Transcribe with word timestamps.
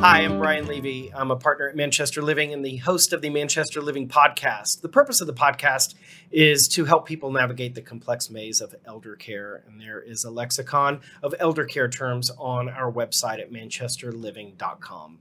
Hi, 0.00 0.20
I'm 0.20 0.38
Brian 0.38 0.68
Levy. 0.68 1.12
I'm 1.12 1.32
a 1.32 1.36
partner 1.36 1.68
at 1.68 1.74
Manchester 1.74 2.22
Living 2.22 2.52
and 2.52 2.64
the 2.64 2.76
host 2.76 3.12
of 3.12 3.20
the 3.20 3.30
Manchester 3.30 3.82
Living 3.82 4.06
podcast. 4.06 4.80
The 4.80 4.88
purpose 4.88 5.20
of 5.20 5.26
the 5.26 5.34
podcast 5.34 5.96
is 6.30 6.68
to 6.68 6.84
help 6.84 7.04
people 7.04 7.32
navigate 7.32 7.74
the 7.74 7.82
complex 7.82 8.30
maze 8.30 8.60
of 8.60 8.76
elder 8.84 9.16
care. 9.16 9.64
And 9.66 9.80
there 9.80 10.00
is 10.00 10.22
a 10.22 10.30
lexicon 10.30 11.00
of 11.20 11.34
elder 11.40 11.64
care 11.64 11.88
terms 11.88 12.30
on 12.38 12.68
our 12.68 12.92
website 12.92 13.40
at 13.40 13.50
manchesterliving.com. 13.50 15.18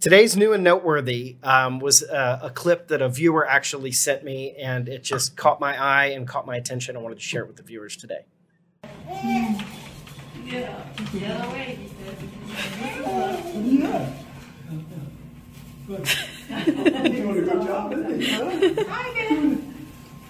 Today's 0.00 0.38
new 0.38 0.54
and 0.54 0.64
noteworthy 0.64 1.36
um, 1.42 1.78
was 1.78 2.02
uh, 2.02 2.38
a 2.40 2.48
clip 2.48 2.88
that 2.88 3.02
a 3.02 3.10
viewer 3.10 3.46
actually 3.46 3.92
sent 3.92 4.24
me, 4.24 4.56
and 4.56 4.88
it 4.88 5.04
just 5.04 5.36
caught 5.36 5.60
my 5.60 5.76
eye 5.78 6.06
and 6.06 6.26
caught 6.26 6.46
my 6.46 6.56
attention. 6.56 6.96
I 6.96 7.00
wanted 7.00 7.16
to 7.16 7.24
share 7.24 7.42
it 7.42 7.46
with 7.46 7.58
the 7.58 7.62
viewers 7.62 7.98
today. 7.98 8.24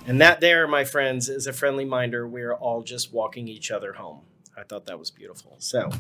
And 0.05 0.21
that, 0.21 0.41
there, 0.41 0.67
my 0.67 0.85
friends, 0.85 1.29
is 1.29 1.47
a 1.47 1.53
friendly 1.53 1.85
reminder 1.85 2.27
we 2.27 2.43
are 2.43 2.55
all 2.55 2.83
just 2.83 3.13
walking 3.13 3.47
each 3.47 3.71
other 3.71 3.93
home. 3.93 4.23
I 4.57 4.65
thought 4.65 4.87
that 4.87 4.99
was 4.99 5.13
beautiful. 5.13 5.55
So, 5.59 5.91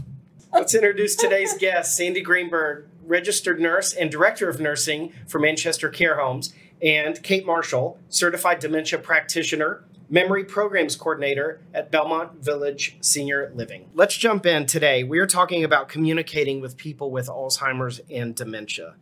let's 0.52 0.74
introduce 0.74 1.14
today's 1.14 1.56
guest, 1.56 1.96
Sandi 1.96 2.20
Greenberg, 2.20 2.88
registered 3.04 3.60
nurse 3.60 3.92
and 3.92 4.10
director 4.10 4.48
of 4.48 4.60
nursing 4.60 5.12
for 5.28 5.38
Manchester 5.38 5.88
Care 5.88 6.18
Homes, 6.18 6.52
and 6.82 7.22
Kate 7.22 7.46
Marshall, 7.46 7.96
certified 8.08 8.58
dementia 8.58 8.98
practitioner, 8.98 9.84
memory 10.12 10.44
programs 10.44 10.94
coordinator 10.94 11.62
at 11.72 11.90
Belmont 11.90 12.34
Village 12.44 12.98
Senior 13.00 13.50
Living. 13.54 13.88
Let's 13.94 14.14
jump 14.14 14.44
in 14.44 14.66
today. 14.66 15.02
We 15.02 15.18
are 15.20 15.26
talking 15.26 15.64
about 15.64 15.88
communicating 15.88 16.60
with 16.60 16.76
people 16.76 17.10
with 17.10 17.28
Alzheimer's 17.28 17.98
and 18.10 18.36
dementia. 18.36 18.96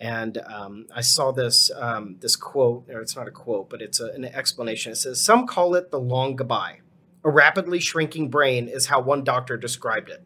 And 0.00 0.38
um, 0.38 0.88
I 0.92 1.02
saw 1.02 1.30
this 1.30 1.70
um, 1.70 2.16
this 2.18 2.34
quote, 2.34 2.90
or 2.90 3.00
it's 3.00 3.14
not 3.14 3.28
a 3.28 3.30
quote, 3.30 3.70
but 3.70 3.80
it's 3.80 4.00
a, 4.00 4.06
an 4.06 4.24
explanation. 4.24 4.90
It 4.92 4.96
says, 4.96 5.22
"Some 5.22 5.46
call 5.46 5.76
it 5.76 5.92
the 5.92 6.00
long 6.00 6.34
goodbye. 6.34 6.80
A 7.22 7.30
rapidly 7.30 7.78
shrinking 7.78 8.28
brain 8.28 8.66
is 8.66 8.86
how 8.86 9.00
one 9.00 9.22
doctor 9.22 9.56
described 9.56 10.10
it. 10.10 10.24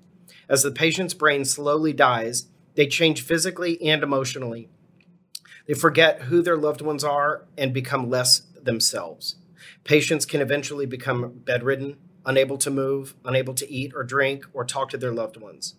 As 0.49 0.63
the 0.63 0.73
patient's 0.73 1.15
brain 1.15 1.45
slowly 1.45 1.93
dies, 1.93 2.47
they 2.77 2.87
change 2.87 3.23
physically 3.23 3.81
and 3.83 4.03
emotionally. 4.03 4.71
They 5.69 5.75
forget 5.75 6.23
who 6.23 6.41
their 6.41 6.57
loved 6.57 6.81
ones 6.81 7.05
are 7.05 7.45
and 7.59 7.75
become 7.75 8.09
less 8.09 8.41
themselves. 8.61 9.37
Patients 9.85 10.25
can 10.25 10.41
eventually 10.41 10.87
become 10.87 11.41
bedridden, 11.45 11.97
unable 12.25 12.59
to 12.59 12.71
move, 12.71 13.15
unable 13.25 13.55
to 13.55 13.71
eat 13.71 13.93
or 13.95 14.05
drink 14.05 14.45
or 14.53 14.65
talk 14.65 14.91
to 14.91 14.99
their 14.99 15.13
loved 15.13 15.37
ones. 15.37 15.75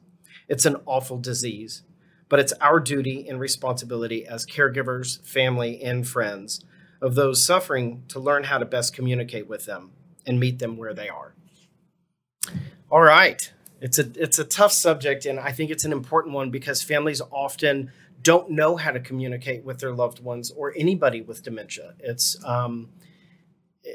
It's 0.48 0.66
an 0.66 0.78
awful 0.86 1.18
disease, 1.18 1.84
but 2.30 2.40
it's 2.40 2.54
our 2.54 2.80
duty 2.80 3.28
and 3.28 3.40
responsibility 3.40 4.26
as 4.26 4.46
caregivers, 4.46 5.26
family, 5.26 5.82
and 5.82 6.08
friends 6.08 6.64
of 7.02 7.16
those 7.16 7.44
suffering 7.44 8.04
to 8.10 8.20
learn 8.20 8.46
how 8.46 8.58
to 8.58 8.66
best 8.66 8.94
communicate 8.94 9.48
with 9.48 9.66
them 9.66 9.92
and 10.26 10.40
meet 10.40 10.60
them 10.60 10.78
where 10.78 10.94
they 10.94 11.10
are. 11.10 11.34
All 12.90 13.02
right. 13.02 13.52
It's 13.80 13.98
a 13.98 14.12
it's 14.16 14.38
a 14.38 14.44
tough 14.44 14.72
subject 14.72 15.26
and 15.26 15.40
I 15.40 15.52
think 15.52 15.72
it's 15.72 15.86
an 15.86 15.92
important 15.92 16.36
one 16.36 16.52
because 16.52 16.84
families 16.84 17.22
often 17.32 17.92
don't 18.22 18.52
know 18.52 18.78
how 18.78 18.92
to 18.92 19.00
communicate 19.00 19.64
with 19.64 19.80
their 19.80 19.92
loved 19.92 20.20
ones 20.20 20.52
or 20.52 20.74
anybody 20.78 21.22
with 21.22 21.42
dementia. 21.42 21.96
It's 22.00 22.38
um, 22.46 22.90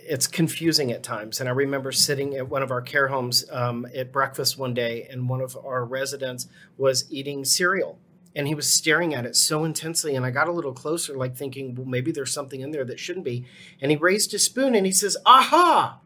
it's 0.02 0.26
confusing 0.26 0.92
at 0.92 1.02
times. 1.02 1.40
And 1.40 1.48
I 1.48 1.52
remember 1.52 1.92
sitting 1.92 2.36
at 2.36 2.48
one 2.48 2.62
of 2.62 2.70
our 2.70 2.82
care 2.82 3.08
homes 3.08 3.44
um, 3.50 3.86
at 3.94 4.12
breakfast 4.12 4.58
one 4.58 4.74
day, 4.74 5.06
and 5.10 5.28
one 5.28 5.40
of 5.40 5.56
our 5.56 5.84
residents 5.84 6.48
was 6.76 7.10
eating 7.10 7.44
cereal. 7.44 7.98
And 8.34 8.46
he 8.46 8.54
was 8.54 8.70
staring 8.70 9.14
at 9.14 9.24
it 9.24 9.34
so 9.34 9.64
intensely. 9.64 10.14
And 10.14 10.26
I 10.26 10.30
got 10.30 10.48
a 10.48 10.52
little 10.52 10.74
closer, 10.74 11.16
like 11.16 11.36
thinking, 11.36 11.74
well, 11.74 11.86
maybe 11.86 12.12
there's 12.12 12.32
something 12.32 12.60
in 12.60 12.70
there 12.70 12.84
that 12.84 13.00
shouldn't 13.00 13.24
be. 13.24 13.46
And 13.80 13.90
he 13.90 13.96
raised 13.96 14.32
his 14.32 14.44
spoon 14.44 14.74
and 14.74 14.84
he 14.84 14.92
says, 14.92 15.16
Aha! 15.24 16.00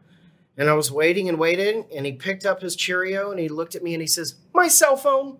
And 0.55 0.69
I 0.69 0.73
was 0.73 0.91
waiting 0.91 1.27
and 1.27 1.37
waiting. 1.37 1.85
And 1.93 2.05
he 2.05 2.13
picked 2.13 2.45
up 2.45 2.61
his 2.61 2.77
Cheerio 2.77 3.31
and 3.31 3.39
he 3.39 3.49
looked 3.49 3.75
at 3.75 3.83
me 3.83 3.93
and 3.93 4.01
he 4.01 4.07
says, 4.07 4.35
My 4.53 4.69
cell 4.69 4.95
phone. 4.95 5.39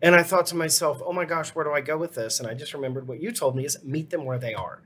And 0.00 0.14
I 0.14 0.22
thought 0.22 0.46
to 0.46 0.56
myself, 0.56 1.02
oh 1.04 1.12
my 1.12 1.24
gosh, 1.24 1.50
where 1.50 1.64
do 1.64 1.72
I 1.72 1.80
go 1.80 1.98
with 1.98 2.14
this? 2.14 2.38
And 2.38 2.48
I 2.48 2.54
just 2.54 2.72
remembered 2.72 3.08
what 3.08 3.20
you 3.20 3.32
told 3.32 3.56
me 3.56 3.64
is 3.64 3.82
meet 3.82 4.10
them 4.10 4.24
where 4.24 4.38
they 4.38 4.54
are. 4.54 4.80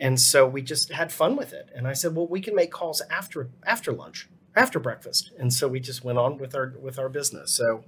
And 0.00 0.18
so 0.18 0.46
we 0.46 0.62
just 0.62 0.90
had 0.92 1.12
fun 1.12 1.36
with 1.36 1.52
it. 1.52 1.68
And 1.74 1.86
I 1.86 1.92
said, 1.92 2.16
well, 2.16 2.26
we 2.26 2.40
can 2.40 2.54
make 2.54 2.72
calls 2.72 3.02
after 3.10 3.50
after 3.66 3.92
lunch, 3.92 4.28
after 4.56 4.80
breakfast. 4.80 5.30
And 5.38 5.52
so 5.52 5.68
we 5.68 5.78
just 5.78 6.02
went 6.02 6.18
on 6.18 6.38
with 6.38 6.54
our 6.54 6.74
with 6.80 6.98
our 6.98 7.10
business. 7.10 7.52
So 7.52 7.84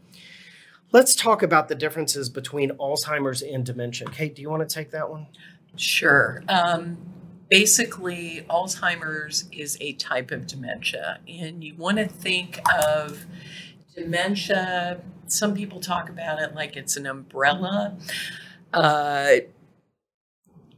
let's 0.93 1.17
talk 1.17 1.43
about 1.43 1.69
the 1.69 1.75
differences 1.75 2.29
between 2.29 2.71
Alzheimer's 2.73 3.41
and 3.43 3.65
dementia. 3.65 4.09
Kate, 4.09 4.35
do 4.35 4.43
you 4.43 4.51
want 4.51 4.69
to 4.69 4.73
take 4.73 4.91
that 4.91 5.09
one? 5.11 5.27
Sure. 5.77 6.45
Um, 6.49 6.99
basically, 7.49 8.45
Alzheimer's 8.51 9.49
is 9.51 9.79
a 9.81 9.95
type 9.95 10.31
of 10.31 10.47
dementia, 10.47 11.19
and 11.27 11.65
you 11.65 11.75
want 11.77 11.97
to 11.97 12.07
think 12.07 12.61
of 12.71 13.25
dementia. 13.97 15.01
Some 15.29 15.55
people 15.55 15.81
talk 15.81 16.11
about 16.11 16.43
it 16.43 16.55
like 16.55 16.77
it's 16.77 16.99
an 16.99 17.07
umbrella. 17.07 17.97
Uh, 18.71 19.37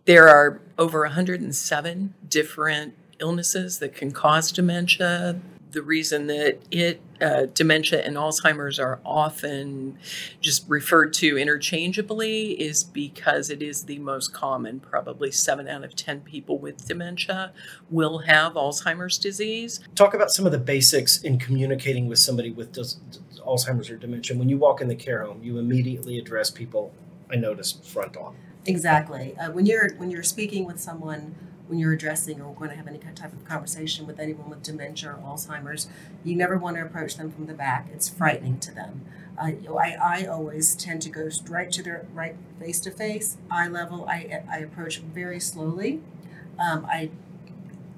there 0.05 0.29
are 0.29 0.61
over 0.79 1.01
107 1.01 2.15
different 2.29 2.95
illnesses 3.21 3.79
that 3.79 3.95
can 3.95 4.11
cause 4.11 4.53
dementia. 4.53 5.41
The 5.71 5.83
reason 5.83 6.29
that 6.29 6.61
it 6.71 7.01
uh, 7.21 7.47
dementia 7.53 8.05
and 8.05 8.17
Alzheimer's 8.17 8.79
are 8.79 9.01
often 9.05 9.99
just 10.41 10.65
referred 10.69 11.13
to 11.15 11.37
interchangeably 11.37 12.53
is 12.53 12.85
because 12.85 13.51
it 13.51 13.61
is 13.61 13.85
the 13.85 13.99
most 13.99 14.33
common. 14.33 14.79
Probably 14.79 15.33
seven 15.33 15.67
out 15.67 15.83
of 15.83 15.97
10 15.97 16.21
people 16.21 16.59
with 16.59 16.87
dementia 16.87 17.53
will 17.91 18.19
have 18.19 18.55
Alzheimer's 18.55 19.19
disease. 19.19 19.81
Talk 19.97 20.15
about 20.15 20.31
some 20.31 20.47
of 20.47 20.53
the 20.53 20.59
basics 20.59 21.23
in 21.23 21.39
communicating 21.39 22.07
with 22.07 22.19
somebody 22.19 22.53
with 22.53 22.73
Alzheimer's 23.45 23.91
or 23.91 23.97
dementia. 23.97 24.37
When 24.37 24.49
you 24.49 24.59
walk 24.59 24.81
in 24.81 24.87
the 24.87 24.95
care 24.95 25.25
home, 25.25 25.43
you 25.43 25.59
immediately 25.59 26.19
address 26.19 26.51
people, 26.51 26.93
I 27.31 27.37
noticed, 27.37 27.85
front 27.85 28.17
on. 28.17 28.37
Exactly. 28.67 29.37
Uh, 29.37 29.51
when 29.51 29.67
you're 29.67 29.95
when 29.97 30.11
you're 30.11 30.23
speaking 30.23 30.65
with 30.65 30.81
someone, 30.81 31.35
when 31.67 31.79
you're 31.79 31.93
addressing 31.93 32.41
or 32.41 32.55
going 32.55 32.71
to 32.71 32.77
have 32.77 32.87
any 32.87 32.99
type 32.99 33.33
of 33.33 33.45
conversation 33.45 34.07
with 34.07 34.19
anyone 34.19 34.49
with 34.49 34.63
dementia 34.63 35.11
or 35.11 35.15
Alzheimer's, 35.17 35.89
you 36.25 36.35
never 36.35 36.57
want 36.57 36.77
to 36.77 36.83
approach 36.83 37.17
them 37.17 37.31
from 37.31 37.47
the 37.47 37.55
back. 37.55 37.89
It's 37.93 38.09
frightening 38.09 38.59
to 38.61 38.75
them. 38.75 39.05
Uh, 39.39 39.51
I, 39.77 39.97
I 40.01 40.27
always 40.27 40.75
tend 40.75 41.03
to 41.03 41.11
go 41.11 41.29
right 41.49 41.71
to 41.73 41.83
their 41.83 42.07
right 42.15 42.37
face 42.59 42.81
to 42.81 42.91
face, 42.91 43.37
eye 43.51 43.69
level. 43.69 44.07
I, 44.09 44.43
I 44.51 44.59
approach 44.59 44.99
very 44.99 45.41
slowly. 45.41 46.01
Um, 46.59 46.87
I 46.89 47.11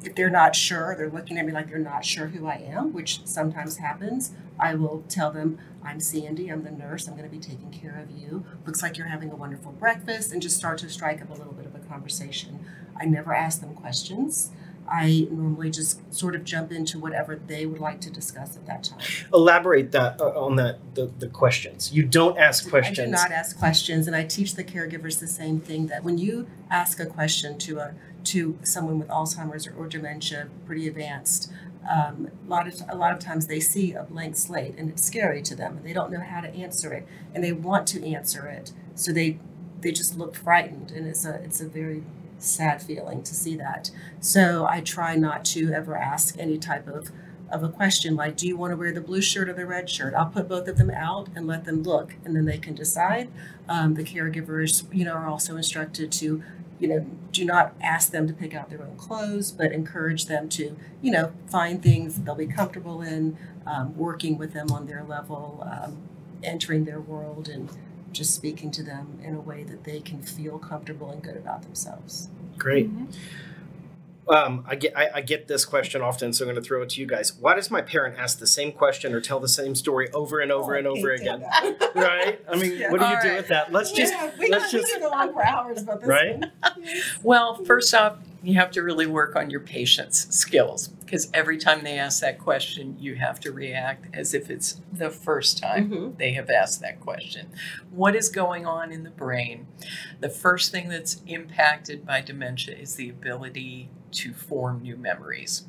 if 0.03 0.15
they're 0.15 0.31
not 0.31 0.55
sure, 0.55 0.95
they're 0.97 1.11
looking 1.11 1.39
at 1.39 1.47
me 1.47 1.53
like 1.53 1.69
they're 1.69 1.79
not 1.79 2.05
sure 2.05 2.27
who 2.27 2.47
I 2.47 2.57
am, 2.57 2.93
which 2.93 3.27
sometimes 3.27 3.79
happens. 3.79 4.33
I 4.59 4.75
will 4.75 5.05
tell 5.09 5.31
them, 5.31 5.59
I'm 5.85 6.01
Sandi, 6.01 6.49
I'm 6.49 6.63
the 6.65 6.71
nurse, 6.71 7.07
I'm 7.07 7.17
going 7.17 7.29
to 7.29 7.35
be 7.35 7.41
taking 7.41 7.71
care 7.71 7.99
of 7.99 8.11
you. 8.11 8.45
Looks 8.67 8.83
like 8.83 8.97
you're 8.97 9.09
having 9.09 9.31
a 9.31 9.37
wonderful 9.37 9.73
breakfast, 9.73 10.33
and 10.33 10.41
just 10.41 10.57
start 10.57 10.79
to 10.79 10.89
strike 10.89 11.21
up 11.23 11.31
a 11.31 11.35
little 11.35 11.53
bit 11.53 11.67
of 11.67 11.75
a 11.75 11.81
conversation. 11.81 12.65
I 12.99 13.05
never 13.05 13.35
ask 13.35 13.61
them 13.61 13.75
questions. 13.75 14.51
I 14.89 15.27
normally 15.31 15.71
just 15.71 16.15
sort 16.15 16.35
of 16.35 16.45
jump 16.45 16.71
into 16.71 16.99
whatever 16.99 17.37
they 17.37 17.67
would 17.67 17.81
like 17.81 18.01
to 18.03 18.11
discuss 18.11 18.57
at 18.57 18.67
that 18.67 18.85
time. 18.85 19.01
Elaborate 19.33 19.93
that 19.93 20.21
uh, 20.21 20.29
on 20.41 20.57
that 20.57 20.79
the, 20.95 21.11
the 21.19 21.29
questions. 21.29 21.93
You 21.93 22.05
don't 22.05 22.39
ask 22.39 22.69
questions. 22.69 22.99
I 23.01 23.05
do 23.05 23.11
not 23.11 23.31
ask 23.33 23.59
questions, 23.59 24.07
and 24.07 24.15
I 24.15 24.25
teach 24.25 24.55
the 24.55 24.65
caregivers 24.65 25.19
the 25.19 25.27
same 25.27 25.61
thing 25.61 25.89
that 25.89 26.05
when 26.05 26.19
you 26.19 26.47
ask 26.71 27.01
a 27.01 27.07
question 27.07 27.59
to 27.59 27.79
a 27.79 27.95
to 28.27 28.59
someone 28.63 28.99
with 28.99 29.09
Alzheimer's 29.09 29.67
or, 29.67 29.75
or 29.75 29.89
dementia, 29.89 30.49
pretty 30.67 30.87
advanced, 30.89 31.51
um, 31.89 32.31
a 32.47 32.51
lot 32.51 32.67
of 32.67 32.83
a 32.89 32.97
lot 32.97 33.13
of 33.13 33.19
times 33.19 33.47
they 33.47 33.61
see 33.61 33.93
a 33.93 34.03
blank 34.03 34.37
slate 34.37 34.75
and 34.77 34.91
it's 34.91 35.05
scary 35.05 35.43
to 35.43 35.55
them, 35.55 35.77
and 35.77 35.87
they 35.87 35.93
don't 35.93 36.11
know 36.11 36.21
how 36.21 36.41
to 36.41 36.49
answer 36.49 36.93
it, 36.93 37.07
and 37.35 37.45
they 37.45 37.53
want 37.53 37.87
to 37.89 38.05
answer 38.05 38.47
it, 38.47 38.73
so 38.95 39.13
they 39.13 39.39
they 39.81 39.93
just 39.93 40.19
look 40.19 40.35
frightened, 40.35 40.91
and 40.91 41.07
it's 41.07 41.25
a 41.25 41.35
it's 41.45 41.61
a 41.61 41.69
very 41.69 42.03
sad 42.39 42.83
feeling 42.83 43.23
to 43.23 43.35
see 43.35 43.57
that. 43.57 43.91
So 44.21 44.67
I 44.69 44.81
try 44.81 45.17
not 45.17 45.45
to 45.47 45.73
ever 45.73 45.97
ask 45.97 46.37
any 46.39 46.59
type 46.59 46.89
of 46.89 47.11
of 47.51 47.63
a 47.63 47.69
question 47.69 48.17
like, 48.17 48.37
do 48.37 48.49
you 48.49 48.57
want 48.57 48.73
to 48.73 48.77
wear 48.77 48.93
the 48.93 49.01
blue 49.01 49.23
shirt 49.23 49.49
or 49.49 49.53
the 49.53 49.67
red 49.67 49.89
shirt? 49.89 50.15
I'll 50.15 50.27
put 50.27 50.49
both 50.49 50.67
of 50.67 50.79
them 50.79 50.91
out 50.91 51.29
and 51.37 51.47
let 51.47 51.65
them 51.65 51.83
look, 51.83 52.15
and 52.25 52.35
then 52.35 52.45
they 52.45 52.59
can 52.59 52.75
decide. 52.75 53.29
Um, 53.69 53.95
the 53.95 54.03
caregivers, 54.03 54.93
you 54.93 55.05
know, 55.05 55.13
are 55.13 55.29
also 55.29 55.57
instructed 55.57 56.11
to, 56.13 56.43
you 56.79 56.89
know, 56.89 57.07
do 57.33 57.45
not 57.45 57.75
ask 57.81 58.11
them 58.11 58.27
to 58.27 58.35
pick 58.35 58.55
out 58.55 58.71
their 58.71 58.83
own 58.83 58.97
clothes, 58.97 59.51
but 59.53 59.73
encourage 59.73 60.27
them 60.27 60.49
to, 60.51 60.77
you 61.03 61.11
know, 61.11 61.33
find 61.49 61.83
things 61.83 62.21
they'll 62.23 62.35
be 62.35 62.47
comfortable 62.47 63.03
in, 63.03 63.37
um, 63.67 63.97
working 63.97 64.39
with 64.39 64.53
them 64.53 64.71
on 64.71 64.87
their 64.87 65.03
level, 65.03 65.67
um, 65.71 65.99
entering 66.43 66.85
their 66.85 67.01
world, 67.01 67.49
and 67.49 67.71
just 68.13 68.35
speaking 68.35 68.71
to 68.71 68.83
them 68.83 69.19
in 69.23 69.35
a 69.35 69.41
way 69.41 69.63
that 69.63 69.85
they 69.85 70.01
can 70.01 70.23
feel 70.23 70.59
comfortable 70.59 71.11
and 71.11 71.23
good 71.23 71.37
about 71.37 71.63
themselves. 71.63 72.29
Great. 72.59 72.91
Um, 74.29 74.65
I 74.67 74.75
get 74.75 74.97
I, 74.99 75.09
I 75.15 75.21
get 75.21 75.47
this 75.47 75.65
question 75.65 76.03
often, 76.03 76.33
so 76.33 76.45
I'm 76.45 76.51
going 76.51 76.61
to 76.61 76.67
throw 76.67 76.83
it 76.83 76.89
to 76.91 77.01
you 77.01 77.07
guys. 77.07 77.33
Why 77.35 77.55
does 77.55 77.71
my 77.71 77.81
parent 77.81 78.19
ask 78.19 78.41
the 78.41 78.47
same 78.47 78.73
question 78.73 79.15
or 79.15 79.21
tell 79.21 79.39
the 79.39 79.47
same 79.49 79.77
story 79.77 80.11
over 80.13 80.41
and 80.41 80.51
over 80.51 80.75
Oh, 80.75 80.79
and 80.79 80.87
over 80.89 81.13
again? 81.13 81.45
right? 81.95 82.41
I 82.51 82.57
mean, 82.57 82.77
Yeah. 82.77 82.91
what 82.91 82.99
do 83.01 83.07
you 83.07 83.15
All 83.17 83.23
do 83.23 83.35
with 83.37 83.49
that? 83.49 83.71
Let's 83.73 83.93
just 83.93 84.13
we 84.39 84.49
let's 84.49 84.73
just- 84.73 84.99
go 84.99 85.11
on 85.13 85.33
for 85.33 85.45
hours 85.47 85.83
about 85.83 86.01
this 86.01 86.09
Right? 86.09 86.45
Well, 87.23 87.65
first 87.65 87.95
off, 87.95 88.19
you 88.43 88.55
have 88.55 88.71
to 88.73 88.83
really 88.83 89.07
work 89.07 89.35
on 89.37 89.51
your 89.51 89.61
patience 89.61 90.27
skills 90.31 90.89
because 90.89 91.29
every 91.35 91.59
time 91.59 91.83
they 91.85 91.99
ask 91.99 92.21
that 92.21 92.39
question, 92.39 92.97
you 92.99 93.15
have 93.17 93.39
to 93.41 93.53
react 93.53 94.07
as 94.15 94.35
if 94.35 94.51
it's 94.51 94.81
the 94.93 95.11
first 95.11 95.59
time 95.59 95.91
Mhm. 95.91 96.19
they 96.19 96.33
have 96.33 96.51
asked 96.51 96.81
that 96.81 97.01
question. 97.01 97.49
What 97.91 98.15
is 98.17 98.29
going 98.29 98.67
on 98.67 98.93
in 98.93 99.03
the 99.05 99.11
brain? 99.11 99.67
The 100.21 100.29
first 100.31 100.71
thing 100.73 100.89
that's 100.89 101.21
impacted 101.27 102.05
by 102.07 102.21
dementia 102.23 102.77
is 102.77 102.95
the 102.97 103.09
ability 103.09 103.89
to 104.17 104.33
form 104.33 104.83
new 104.83 104.97
memories. 104.97 105.65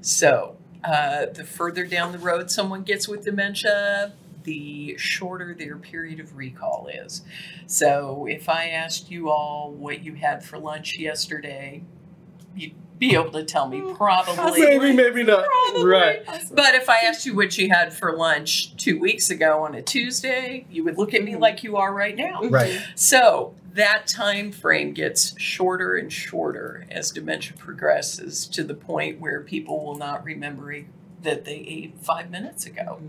So, 0.00 0.56
uh, 0.84 1.26
the 1.26 1.44
further 1.44 1.86
down 1.86 2.12
the 2.12 2.18
road 2.18 2.50
someone 2.50 2.82
gets 2.82 3.08
with 3.08 3.24
dementia, 3.24 4.12
the 4.44 4.96
shorter 4.96 5.54
their 5.54 5.76
period 5.76 6.20
of 6.20 6.36
recall 6.36 6.88
is. 6.92 7.22
So, 7.66 8.26
if 8.28 8.48
I 8.48 8.68
asked 8.68 9.10
you 9.10 9.30
all 9.30 9.72
what 9.72 10.04
you 10.04 10.14
had 10.14 10.44
for 10.44 10.58
lunch 10.58 10.98
yesterday, 10.98 11.82
you'd 12.56 12.74
be 12.98 13.14
able 13.14 13.30
to 13.32 13.44
tell 13.44 13.68
me 13.68 13.80
probably. 13.94 14.60
maybe 14.60 14.92
maybe 14.92 15.22
not. 15.22 15.44
Probably. 15.44 15.84
Right. 15.84 16.26
But 16.52 16.74
if 16.74 16.88
I 16.88 16.98
asked 17.00 17.26
you 17.26 17.34
what 17.34 17.56
you 17.58 17.68
had 17.68 17.92
for 17.92 18.16
lunch 18.16 18.76
two 18.76 18.98
weeks 18.98 19.30
ago 19.30 19.62
on 19.62 19.74
a 19.74 19.82
Tuesday, 19.82 20.66
you 20.70 20.84
would 20.84 20.98
look 20.98 21.14
at 21.14 21.22
me 21.22 21.36
like 21.36 21.62
you 21.62 21.76
are 21.76 21.92
right 21.92 22.16
now. 22.16 22.42
Right. 22.42 22.80
So 22.94 23.54
that 23.74 24.06
time 24.06 24.50
frame 24.50 24.92
gets 24.92 25.38
shorter 25.40 25.96
and 25.96 26.12
shorter 26.12 26.86
as 26.90 27.10
dementia 27.10 27.56
progresses 27.56 28.46
to 28.48 28.64
the 28.64 28.74
point 28.74 29.20
where 29.20 29.40
people 29.40 29.84
will 29.84 29.96
not 29.96 30.24
remember 30.24 30.84
that 31.22 31.44
they 31.44 31.56
ate 31.56 31.94
five 32.00 32.30
minutes 32.30 32.66
ago. 32.66 33.00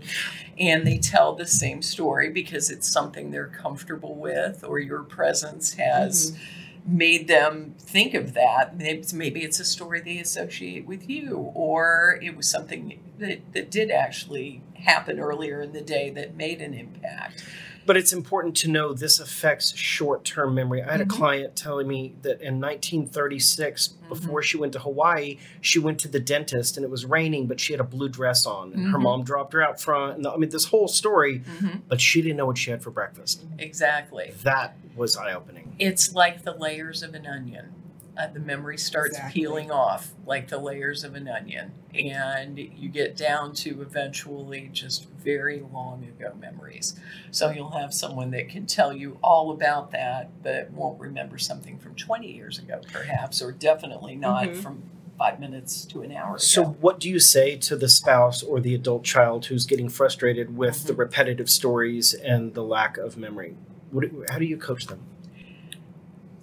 And 0.58 0.86
they 0.86 0.98
tell 0.98 1.34
the 1.34 1.46
same 1.46 1.82
story 1.82 2.28
because 2.30 2.70
it's 2.70 2.88
something 2.88 3.30
they're 3.30 3.46
comfortable 3.46 4.14
with 4.14 4.64
or 4.64 4.78
your 4.78 5.02
presence 5.02 5.74
has 5.74 6.32
mm-hmm. 6.32 6.98
made 6.98 7.28
them 7.28 7.74
think 7.78 8.14
of 8.14 8.34
that. 8.34 8.76
Maybe 8.76 9.04
maybe 9.14 9.42
it's 9.42 9.60
a 9.60 9.64
story 9.64 10.00
they 10.00 10.18
associate 10.18 10.86
with 10.86 11.08
you, 11.08 11.36
or 11.54 12.18
it 12.22 12.36
was 12.36 12.48
something 12.48 13.00
that, 13.18 13.52
that 13.52 13.70
did 13.70 13.90
actually 13.90 14.62
happen 14.74 15.20
earlier 15.20 15.62
in 15.62 15.72
the 15.72 15.82
day 15.82 16.10
that 16.10 16.36
made 16.36 16.60
an 16.60 16.74
impact. 16.74 17.44
But 17.86 17.96
it's 17.96 18.12
important 18.12 18.56
to 18.58 18.68
know 18.68 18.92
this 18.92 19.18
affects 19.18 19.74
short 19.76 20.24
term 20.24 20.54
memory. 20.54 20.82
I 20.82 20.92
had 20.92 21.00
Mhm. 21.00 21.04
a 21.04 21.06
client 21.08 21.56
telling 21.56 21.88
me 21.88 22.14
that 22.22 22.40
in 22.40 22.60
1936, 22.60 23.88
before 24.08 24.42
she 24.42 24.56
went 24.56 24.72
to 24.74 24.78
Hawaii, 24.80 25.38
she 25.60 25.78
went 25.78 25.98
to 26.00 26.08
the 26.08 26.20
dentist 26.20 26.76
and 26.76 26.84
it 26.84 26.90
was 26.90 27.04
raining, 27.04 27.46
but 27.46 27.58
she 27.60 27.72
had 27.72 27.80
a 27.80 27.84
blue 27.84 28.08
dress 28.08 28.46
on 28.46 28.72
and 28.72 28.90
her 28.92 28.98
Mhm. 28.98 29.02
mom 29.02 29.24
dropped 29.24 29.52
her 29.52 29.62
out 29.62 29.80
front. 29.80 30.18
And 30.18 30.26
I 30.26 30.36
mean, 30.36 30.50
this 30.50 30.66
whole 30.66 30.88
story, 30.88 31.42
but 31.88 32.00
she 32.00 32.20
didn't 32.22 32.36
know 32.36 32.46
what 32.46 32.58
she 32.58 32.70
had 32.70 32.82
for 32.82 32.90
breakfast. 32.90 33.44
Exactly. 33.58 34.32
That 34.42 34.76
was 34.96 35.16
eye 35.16 35.32
opening. 35.32 35.74
It's 35.78 36.12
like 36.14 36.42
the 36.44 36.52
layers 36.52 37.02
of 37.02 37.14
an 37.14 37.26
onion. 37.26 37.72
Uh, 38.20 38.26
the 38.26 38.40
memory 38.40 38.76
starts 38.76 39.16
Exactly. 39.16 39.40
peeling 39.40 39.70
off 39.70 40.12
like 40.26 40.48
the 40.48 40.58
layers 40.58 41.04
of 41.04 41.14
an 41.14 41.26
onion, 41.26 41.72
and 41.94 42.58
you 42.58 42.90
get 42.90 43.16
down 43.16 43.54
to 43.54 43.80
eventually 43.80 44.68
just 44.72 45.08
very 45.08 45.62
long 45.72 46.04
ago 46.04 46.34
memories. 46.38 47.00
So 47.30 47.50
you'll 47.50 47.70
have 47.70 47.94
someone 47.94 48.30
that 48.32 48.50
can 48.50 48.66
tell 48.66 48.92
you 48.92 49.16
all 49.22 49.52
about 49.52 49.90
that, 49.92 50.28
but 50.42 50.70
won't 50.72 51.00
remember 51.00 51.38
something 51.38 51.78
from 51.78 51.94
20 51.94 52.30
years 52.30 52.58
ago, 52.58 52.82
perhaps, 52.92 53.40
or 53.40 53.52
definitely 53.52 54.16
not 54.16 54.48
Mhm. 54.48 54.56
from 54.56 54.82
five 55.16 55.40
minutes 55.40 55.86
to 55.86 56.02
an 56.02 56.12
hour 56.12 56.38
So, 56.38 56.64
what 56.64 57.00
do 57.00 57.08
you 57.08 57.20
say 57.20 57.56
to 57.56 57.76
the 57.76 57.88
spouse 57.88 58.42
or 58.42 58.60
the 58.60 58.74
adult 58.74 59.02
child 59.02 59.46
who's 59.46 59.64
getting 59.64 59.88
frustrated 59.88 60.58
with 60.58 60.84
the 60.84 60.92
Mhm. 60.92 60.98
repetitive 60.98 61.48
stories 61.48 62.12
and 62.12 62.52
the 62.52 62.64
lack 62.64 62.98
of 62.98 63.16
memory? 63.16 63.56
What, 63.90 64.04
how 64.28 64.38
do 64.38 64.44
you 64.44 64.58
coach 64.58 64.86
them? 64.88 65.00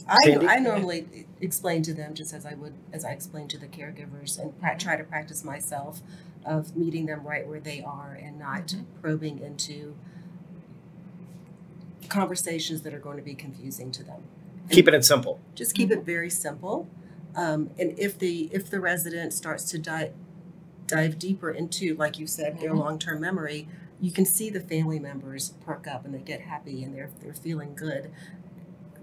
I, 0.09 0.38
I 0.47 0.59
normally 0.59 1.26
explain 1.41 1.81
to 1.83 1.93
them 1.93 2.13
just 2.13 2.33
as 2.33 2.45
I 2.45 2.53
would 2.55 2.73
as 2.93 3.05
I 3.05 3.11
explain 3.11 3.47
to 3.49 3.57
the 3.57 3.67
caregivers 3.67 4.39
and 4.39 4.57
pra- 4.59 4.77
try 4.77 4.95
to 4.97 5.03
practice 5.03 5.43
myself 5.43 6.01
of 6.45 6.75
meeting 6.75 7.05
them 7.05 7.25
right 7.25 7.47
where 7.47 7.59
they 7.59 7.81
are 7.81 8.17
and 8.21 8.39
not 8.39 8.67
Mhm. 8.67 8.85
probing 9.01 9.39
into 9.39 9.95
conversations 12.09 12.81
that 12.83 12.93
are 12.93 12.99
going 12.99 13.17
to 13.17 13.23
be 13.23 13.33
confusing 13.35 13.91
to 13.91 14.03
them. 14.03 14.21
Keeping 14.69 14.93
it 14.93 15.03
simple. 15.05 15.39
Just 15.55 15.75
keep 15.75 15.91
it 15.91 16.03
very 16.03 16.29
simple. 16.29 16.87
Um, 17.35 17.69
and 17.77 17.97
if 17.99 18.17
the 18.17 18.49
if 18.51 18.69
the 18.69 18.79
resident 18.79 19.33
starts 19.33 19.65
to 19.71 19.77
dive 19.77 20.13
dive 20.87 21.19
deeper 21.19 21.51
into, 21.51 21.95
like 21.95 22.17
you 22.17 22.25
said, 22.27 22.59
their 22.59 22.71
Mhm. 22.71 22.79
long 22.79 22.99
term 22.99 23.21
memory, 23.21 23.67
you 23.99 24.11
can 24.11 24.25
see 24.25 24.49
the 24.49 24.59
family 24.61 24.99
members 24.99 25.53
perk 25.65 25.85
up 25.87 26.05
and 26.05 26.13
they 26.13 26.19
get 26.19 26.41
happy 26.41 26.83
and 26.83 26.95
they're 26.95 27.09
they're 27.21 27.33
feeling 27.33 27.73
good. 27.75 28.09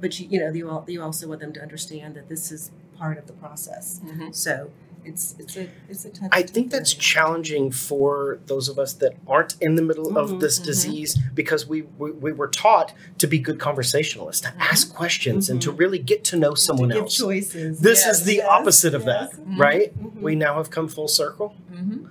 But 0.00 0.18
you 0.20 0.26
you 0.30 0.40
know 0.40 0.50
you 0.52 0.68
al- 0.70 0.84
you 0.88 1.02
also 1.02 1.28
want 1.28 1.40
them 1.40 1.52
to 1.52 1.62
understand 1.62 2.14
that 2.16 2.28
this 2.28 2.50
is 2.52 2.70
part 2.98 3.18
of 3.18 3.26
the 3.26 3.32
process. 3.34 4.00
Mhm. 4.04 4.34
So 4.34 4.70
it's 5.04 5.34
it's 5.38 5.56
a 5.56 5.68
it's 5.88 6.04
a 6.04 6.10
tough. 6.10 6.28
I 6.32 6.42
think 6.42 6.70
that's 6.70 6.92
area. 6.94 7.00
challenging 7.02 7.70
for 7.70 8.38
those 8.46 8.68
of 8.68 8.78
us 8.78 8.92
that 8.94 9.14
aren't 9.26 9.56
in 9.60 9.74
the 9.74 9.82
middle 9.82 10.16
of 10.16 10.30
Mhm, 10.30 10.40
this 10.40 10.58
mhm. 10.60 10.64
disease 10.64 11.18
because 11.34 11.66
we, 11.66 11.82
we 11.98 12.10
we 12.12 12.32
were 12.32 12.48
taught 12.48 12.92
to 13.18 13.26
be 13.26 13.38
good 13.38 13.58
conversationalists, 13.58 14.40
to 14.42 14.52
ask 14.58 14.94
questions, 14.94 15.50
and 15.50 15.60
to 15.62 15.70
really 15.70 15.98
get 15.98 16.24
to 16.24 16.36
know 16.36 16.54
someone 16.54 16.88
to 16.90 16.94
give 16.94 17.04
else. 17.04 17.16
choices. 17.16 17.80
This 17.80 18.04
Yes, 18.04 18.20
is 18.20 18.24
the 18.24 18.36
yes, 18.36 18.46
opposite 18.50 18.94
of 18.94 19.04
yes. 19.04 19.30
that, 19.32 19.40
Mhm. 19.46 19.58
right? 19.58 19.98
Mhm. 20.02 20.20
We 20.22 20.34
now 20.36 20.54
have 20.56 20.70
come 20.70 20.88
full 20.88 21.08
circle. 21.08 21.54
Mhm. 21.72 22.08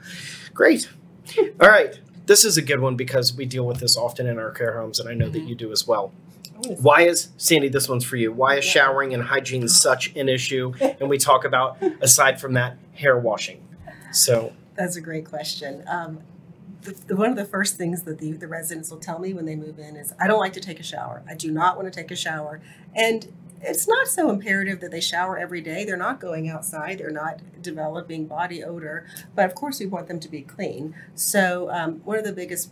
Great. 0.54 0.90
All 1.60 1.70
right. 1.70 2.00
This 2.26 2.46
is 2.46 2.58
a 2.58 2.62
good 2.62 2.80
one 2.80 2.96
because 2.96 3.34
we 3.36 3.46
deal 3.46 3.66
with 3.66 3.80
this 3.80 3.98
often 3.98 4.28
in 4.28 4.38
our 4.38 4.52
care 4.52 4.80
homes, 4.80 5.00
and 5.00 5.10
I 5.10 5.14
know 5.14 5.30
that 5.30 5.42
you 5.48 5.56
do 5.56 5.72
as 5.72 5.88
well. 5.88 6.12
Why 6.82 7.02
is 7.02 7.30
Sandi? 7.38 7.68
This 7.70 7.90
one's 7.90 8.06
for 8.06 8.16
you. 8.16 8.32
Why 8.32 8.58
is 8.58 8.64
showering 8.66 9.14
and 9.14 9.24
hygiene 9.24 9.68
such 9.68 10.16
an 10.16 10.30
issue? 10.30 10.74
And 10.80 11.10
we 11.10 11.18
talk 11.18 11.46
about 11.46 11.78
aside 12.02 12.40
from 12.40 12.54
that, 12.54 12.78
hair 12.94 13.18
washing. 13.18 13.68
So 14.12 14.54
That's 14.76 14.96
a 14.96 15.02
great 15.02 15.26
question. 15.26 15.84
Um, 15.88 16.20
the, 16.82 16.92
the, 17.08 17.16
one 17.16 17.30
of 17.30 17.36
the 17.36 17.46
first 17.46 17.78
things 17.78 18.04
that 18.04 18.20
the, 18.20 18.34
the 18.34 18.48
residents 18.48 18.92
will 18.92 19.00
tell 19.00 19.20
me 19.20 19.34
when 19.34 19.46
they 19.46 19.56
move 19.56 19.80
in 19.80 19.96
is, 19.96 20.14
I 20.20 20.28
don't 20.28 20.40
like 20.40 20.54
to 20.54 20.60
take 20.60 20.80
a 20.80 20.84
shower. 20.84 21.24
I 21.28 21.34
do 21.36 21.52
not 21.52 21.76
want 21.78 21.92
to 21.92 21.98
take 22.00 22.12
a 22.12 22.16
shower. 22.16 22.62
And 22.94 23.32
it's 23.62 23.88
not 23.88 24.08
so 24.08 24.30
imperative 24.30 24.82
that 24.82 24.92
they 24.92 25.00
shower 25.00 25.38
every 25.38 25.62
day. 25.62 25.86
They're 25.86 25.96
not 25.96 26.20
going 26.20 26.50
outside, 26.50 27.00
they're 27.00 27.12
not 27.12 27.40
developing 27.62 28.26
body 28.28 28.64
odor. 28.64 29.08
But 29.36 29.46
of 29.46 29.56
course, 29.56 29.80
we 29.80 29.86
want 29.86 30.08
them 30.08 30.20
to 30.20 30.30
be 30.30 30.42
clean. 30.42 30.94
So, 31.16 31.70
um, 31.72 32.02
one 32.04 32.18
of 32.18 32.26
the 32.26 32.34
biggest 32.34 32.72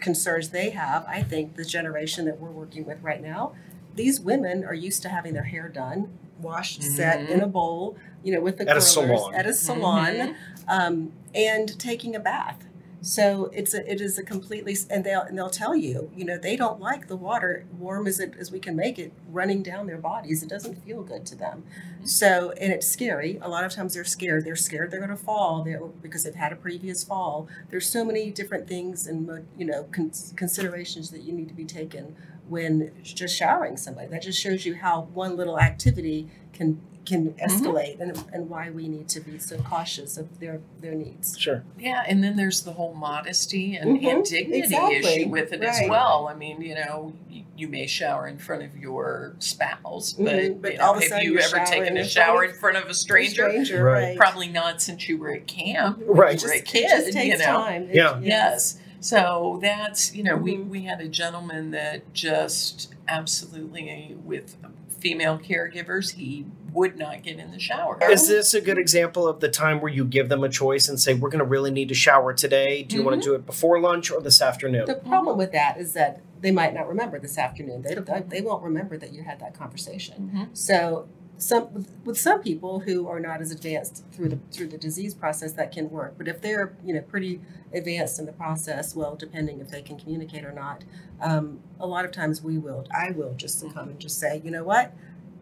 concerns 0.00 0.50
they 0.50 0.70
have, 0.70 1.04
I 1.06 1.22
think, 1.22 1.56
the 1.56 1.64
generation 1.64 2.24
that 2.26 2.40
we're 2.40 2.50
working 2.50 2.84
with 2.84 3.02
right 3.02 3.22
now, 3.22 3.52
these 3.94 4.20
women 4.20 4.64
are 4.64 4.74
used 4.74 5.02
to 5.02 5.08
having 5.08 5.34
their 5.34 5.44
hair 5.44 5.68
done, 5.68 6.16
washed, 6.40 6.82
set 6.82 7.30
in 7.30 7.40
a 7.40 7.46
bowl, 7.46 7.96
you 8.22 8.34
know, 8.34 8.40
with 8.40 8.58
the 8.58 8.68
At 8.68 8.76
a 8.76 8.80
salon. 8.80 9.34
at 9.34 9.46
a 9.46 9.54
salon 9.54 10.14
Mhm. 10.14 10.34
um, 10.68 11.12
and 11.34 11.78
taking 11.78 12.16
a 12.16 12.20
bath. 12.20 12.64
So 13.04 13.50
it's 13.52 13.74
a, 13.74 13.90
it 13.90 14.00
is 14.00 14.18
a 14.18 14.22
completely 14.22 14.74
and 14.88 15.04
they'll 15.04 15.20
and 15.20 15.36
they'll 15.36 15.50
tell 15.50 15.76
you 15.76 16.10
you 16.16 16.24
know 16.24 16.38
they 16.38 16.56
don't 16.56 16.80
like 16.80 17.06
the 17.06 17.16
water 17.16 17.66
warm 17.78 18.06
as 18.06 18.18
it 18.18 18.32
as 18.38 18.50
we 18.50 18.58
can 18.58 18.74
make 18.74 18.98
it 18.98 19.12
running 19.28 19.62
down 19.62 19.86
their 19.86 19.98
bodies. 19.98 20.42
It 20.42 20.48
doesn't 20.48 20.82
feel 20.86 21.02
good 21.02 21.26
to 21.26 21.36
them. 21.36 21.64
Mm-hmm. 21.64 22.06
So 22.06 22.52
and 22.52 22.72
it's 22.72 22.86
scary. 22.86 23.38
A 23.42 23.48
lot 23.48 23.62
of 23.62 23.72
times 23.72 23.92
they're 23.92 24.04
scared. 24.04 24.46
They're 24.46 24.56
scared 24.56 24.90
they're 24.90 25.00
going 25.00 25.10
to 25.10 25.16
fall. 25.16 25.62
They 25.62 25.76
because 26.00 26.24
they've 26.24 26.34
had 26.34 26.50
a 26.50 26.56
previous 26.56 27.04
fall. 27.04 27.46
There's 27.68 27.86
so 27.86 28.06
many 28.06 28.30
different 28.30 28.66
things 28.66 29.06
and 29.06 29.46
you 29.58 29.66
know 29.66 29.82
con- 29.92 30.12
considerations 30.34 31.10
that 31.10 31.24
you 31.24 31.34
need 31.34 31.48
to 31.48 31.54
be 31.54 31.66
taken 31.66 32.16
when 32.48 32.90
just 33.02 33.36
showering 33.36 33.76
somebody. 33.76 34.08
That 34.08 34.22
just 34.22 34.40
shows 34.40 34.64
you 34.64 34.76
how 34.76 35.02
one 35.12 35.36
little 35.36 35.60
activity 35.60 36.30
can 36.54 36.80
can 37.04 37.32
escalate 37.34 38.00
and, 38.00 38.22
and 38.32 38.48
why 38.48 38.70
we 38.70 38.88
need 38.88 39.08
to 39.08 39.20
be 39.20 39.38
so 39.38 39.58
cautious 39.58 40.16
of 40.16 40.40
their 40.40 40.60
their 40.80 40.94
needs 40.94 41.38
sure. 41.38 41.62
Yeah, 41.78 42.02
and 42.06 42.22
then 42.24 42.36
there's 42.36 42.62
the 42.62 42.72
whole 42.72 42.94
modesty 42.94 43.76
and, 43.76 44.00
Mhm, 44.00 44.10
and 44.10 44.24
dignity 44.24 44.58
exactly, 44.60 44.96
issue 44.98 45.28
with 45.28 45.52
it 45.52 45.62
as 45.62 45.80
well. 45.88 46.28
I 46.28 46.34
mean, 46.34 46.60
you 46.62 46.74
know, 46.74 47.12
you, 47.28 47.44
you 47.56 47.68
may 47.68 47.86
shower 47.86 48.26
in 48.26 48.38
front 48.38 48.62
of 48.62 48.76
your 48.76 49.34
spouse, 49.38 50.12
but, 50.12 50.26
Mhm, 50.34 50.62
but 50.62 50.74
you 50.74 50.80
all 50.80 50.94
know, 50.94 50.98
of 51.04 51.10
a 51.10 51.14
have 51.14 51.22
you 51.24 51.38
ever 51.38 51.64
taken 51.66 51.96
a 51.96 52.04
shower 52.08 52.44
in 52.44 52.54
front 52.54 52.76
of 52.76 52.88
a 52.88 52.94
stranger? 52.94 53.48
stranger 53.50 53.84
Right. 53.84 54.02
right, 54.08 54.16
Probably 54.16 54.48
not 54.48 54.80
since 54.82 55.08
you 55.08 55.18
were 55.18 55.32
at 55.32 55.46
camp. 55.46 56.00
Right. 56.06 56.40
You 56.40 56.48
were 56.48 56.54
a 56.54 56.58
It 56.58 56.64
kid, 56.64 56.88
just 56.88 57.12
takes 57.12 57.38
you 57.38 57.38
know. 57.38 57.52
time 57.52 57.82
It- 57.90 57.96
Yeah. 57.96 58.18
Yes. 58.22 58.78
So 59.00 59.58
that's, 59.60 60.14
you 60.14 60.22
know, 60.22 60.36
we, 60.36 60.54
Mhm. 60.56 60.68
we 60.68 60.82
had 60.84 61.00
a 61.02 61.08
gentleman 61.08 61.70
that 61.72 62.14
just 62.14 62.88
absolutely, 63.06 64.16
with 64.24 64.56
female 65.04 65.38
caregivers, 65.38 66.14
he 66.14 66.46
would 66.72 66.96
not 66.96 67.22
get 67.22 67.38
in 67.38 67.52
the 67.52 67.58
shower. 67.60 67.98
Is 68.10 68.26
this 68.26 68.54
a 68.54 68.60
good 68.60 68.78
example 68.78 69.28
of 69.28 69.38
the 69.40 69.48
time 69.48 69.80
where 69.80 69.92
you 69.92 70.04
give 70.04 70.30
them 70.30 70.42
a 70.42 70.48
choice 70.48 70.88
and 70.88 70.98
say, 70.98 71.12
"We're 71.14 71.28
going 71.28 71.38
to 71.40 71.44
really 71.44 71.70
need 71.70 71.88
to 71.90 71.94
shower 71.94 72.32
today. 72.32 72.82
Do 72.82 72.96
you 72.96 73.04
want 73.04 73.22
to 73.22 73.28
do 73.28 73.34
it 73.34 73.44
before 73.46 73.78
lunch 73.78 74.10
or 74.10 74.20
this 74.22 74.40
afternoon?" 74.40 74.86
the 74.86 74.94
problem 74.94 75.36
with 75.36 75.52
that 75.52 75.76
is 75.78 75.92
that 75.92 76.22
they 76.40 76.50
might 76.50 76.74
not 76.74 76.88
remember 76.88 77.18
this 77.18 77.38
afternoon 77.38 77.82
they 77.82 77.94
they 78.28 78.40
won't 78.40 78.62
remember 78.62 78.96
that 78.96 79.12
you 79.12 79.22
had 79.22 79.38
that 79.40 79.54
conversation 79.54 80.30
Mhm. 80.34 80.56
So 80.56 81.06
some 81.38 81.72
with, 81.74 81.90
with 82.04 82.18
some 82.18 82.40
people 82.40 82.80
who 82.80 83.08
are 83.08 83.18
not 83.20 83.40
as 83.40 83.50
advanced 83.50 84.04
through 84.12 84.28
the 84.28 84.38
through 84.52 84.68
the 84.68 84.78
disease 84.78 85.14
process 85.14 85.52
that 85.52 85.72
can 85.72 85.90
work 85.90 86.14
but 86.16 86.28
if 86.28 86.40
they're 86.40 86.72
you 86.84 86.94
know 86.94 87.00
pretty 87.02 87.40
advanced 87.72 88.18
in 88.18 88.26
the 88.26 88.32
process 88.32 88.94
well 88.94 89.16
depending 89.16 89.58
if 89.60 89.68
they 89.68 89.82
can 89.82 89.98
communicate 89.98 90.44
or 90.44 90.52
not 90.52 90.84
um, 91.20 91.58
a 91.80 91.86
lot 91.86 92.04
of 92.04 92.12
times 92.12 92.40
we 92.42 92.56
will 92.56 92.86
i 92.96 93.10
will 93.10 93.34
just 93.34 93.60
come 93.74 93.88
and 93.88 93.98
just 93.98 94.18
say 94.18 94.40
you 94.44 94.50
know 94.50 94.62
what 94.64 94.92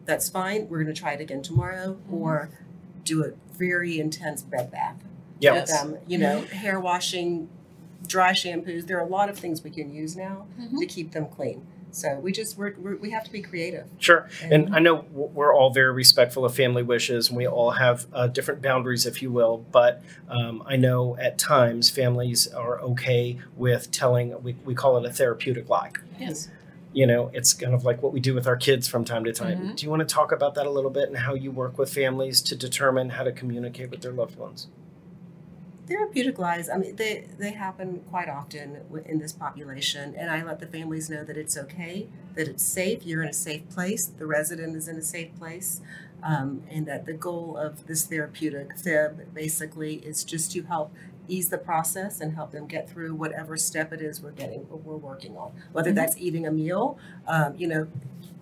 that's 0.05 0.27
fine 0.29 0.67
we're 0.67 0.81
going 0.83 0.93
to 0.93 0.99
try 0.99 1.11
it 1.13 1.21
again 1.21 1.41
tomorrow 1.41 1.97
Mhm. 2.09 2.13
or 2.13 2.49
do 3.03 3.23
a 3.23 3.31
very 3.55 3.99
intense 3.99 4.41
bed 4.41 4.71
bath 4.71 4.95
Yeah. 5.39 5.53
with 5.53 5.67
them 5.67 5.97
you 6.07 6.17
know 6.17 6.41
hair 6.41 6.79
washing 6.79 7.49
dry 8.07 8.31
shampoos 8.31 8.87
there 8.87 8.97
are 8.97 9.05
a 9.05 9.09
lot 9.09 9.29
of 9.29 9.37
things 9.37 9.63
we 9.63 9.69
can 9.69 9.93
use 9.93 10.15
now 10.15 10.47
Mhm. 10.59 10.79
to 10.79 10.85
keep 10.87 11.11
them 11.11 11.27
clean 11.27 11.65
so 11.93 12.19
we 12.19 12.31
just 12.31 12.57
we're, 12.57 12.73
we're, 12.77 12.95
we 12.97 13.11
have 13.11 13.23
to 13.23 13.31
be 13.31 13.41
creative 13.41 13.85
Sure. 13.99 14.27
And 14.41 14.75
I 14.75 14.79
know 14.79 15.05
we're 15.11 15.53
all 15.55 15.71
very 15.71 15.93
respectful 15.93 16.43
of 16.45 16.53
family 16.55 16.83
wishes, 16.83 17.29
and 17.29 17.37
we 17.37 17.47
all 17.47 17.71
have 17.71 18.05
uh, 18.11 18.27
different 18.27 18.61
boundaries, 18.61 19.05
if 19.05 19.21
you 19.21 19.31
will. 19.31 19.65
But 19.71 20.03
um, 20.29 20.63
I 20.65 20.75
know 20.75 21.15
at 21.17 21.37
times 21.37 21.89
families 21.89 22.47
are 22.47 22.79
okay 22.81 23.39
with 23.55 23.91
telling, 23.91 24.41
we, 24.43 24.55
we 24.65 24.75
call 24.75 24.97
it 24.97 25.05
a 25.05 25.13
therapeutic 25.13 25.69
lie. 25.69 25.91
Yes. 26.19 26.49
You 26.91 27.07
know, 27.07 27.31
it's 27.33 27.53
kind 27.53 27.73
of 27.73 27.85
like 27.85 28.03
what 28.03 28.13
we 28.13 28.19
do 28.19 28.33
with 28.33 28.45
our 28.45 28.55
kids 28.57 28.87
from 28.87 29.05
time 29.05 29.23
to 29.23 29.33
time. 29.33 29.59
Mhm. 29.59 29.75
Do 29.77 29.85
you 29.85 29.89
want 29.89 30.07
to 30.07 30.13
talk 30.13 30.31
about 30.31 30.55
that 30.55 30.65
a 30.65 30.69
little 30.69 30.91
bit 30.91 31.07
and 31.07 31.17
how 31.17 31.33
you 31.33 31.51
work 31.51 31.77
with 31.77 31.93
families 31.93 32.41
to 32.43 32.55
determine 32.55 33.11
how 33.11 33.23
to 33.23 33.31
communicate 33.31 33.89
with 33.89 34.01
their 34.01 34.11
loved 34.11 34.37
ones? 34.37 34.67
Therapeutic 35.87 36.39
lies 36.39 36.69
i 36.69 36.77
mean 36.77 36.95
they 36.95 37.27
they 37.37 37.51
happen 37.51 38.01
quite 38.09 38.29
often 38.29 38.77
in 39.05 39.19
this 39.19 39.33
population 39.33 40.15
and 40.17 40.29
i 40.31 40.41
let 40.43 40.59
the 40.59 40.67
families 40.67 41.09
know 41.09 41.23
that 41.23 41.37
it's 41.37 41.57
okay 41.57 42.07
that 42.35 42.47
it's 42.47 42.63
safe 42.63 43.05
you're 43.05 43.21
in 43.23 43.29
a 43.29 43.33
safe 43.33 43.67
place 43.69 44.07
the 44.07 44.25
resident 44.25 44.75
is 44.75 44.87
in 44.87 44.95
a 44.97 45.01
safe 45.01 45.33
place 45.37 45.81
um, 46.23 46.63
and 46.71 46.85
that 46.85 47.05
the 47.05 47.11
goal 47.13 47.57
of 47.57 47.85
this 47.87 48.05
therapeutic 48.05 48.77
fib 48.77 49.33
basically 49.33 49.95
is 49.95 50.23
just 50.23 50.51
to 50.53 50.63
help 50.63 50.93
ease 51.27 51.49
the 51.49 51.57
process 51.57 52.21
and 52.21 52.33
help 52.35 52.51
them 52.51 52.65
get 52.65 52.89
through 52.89 53.13
whatever 53.13 53.57
step 53.57 53.91
it 53.91 54.01
is 54.01 54.21
we're 54.21 54.31
getting 54.31 54.65
we're 54.69 54.95
working 54.95 55.35
on 55.37 55.51
whether 55.73 55.91
Mhm. 55.91 55.95
that's 55.95 56.17
eating 56.17 56.45
a 56.47 56.51
meal 56.51 56.97
um, 57.27 57.55
you 57.57 57.67
know 57.67 57.87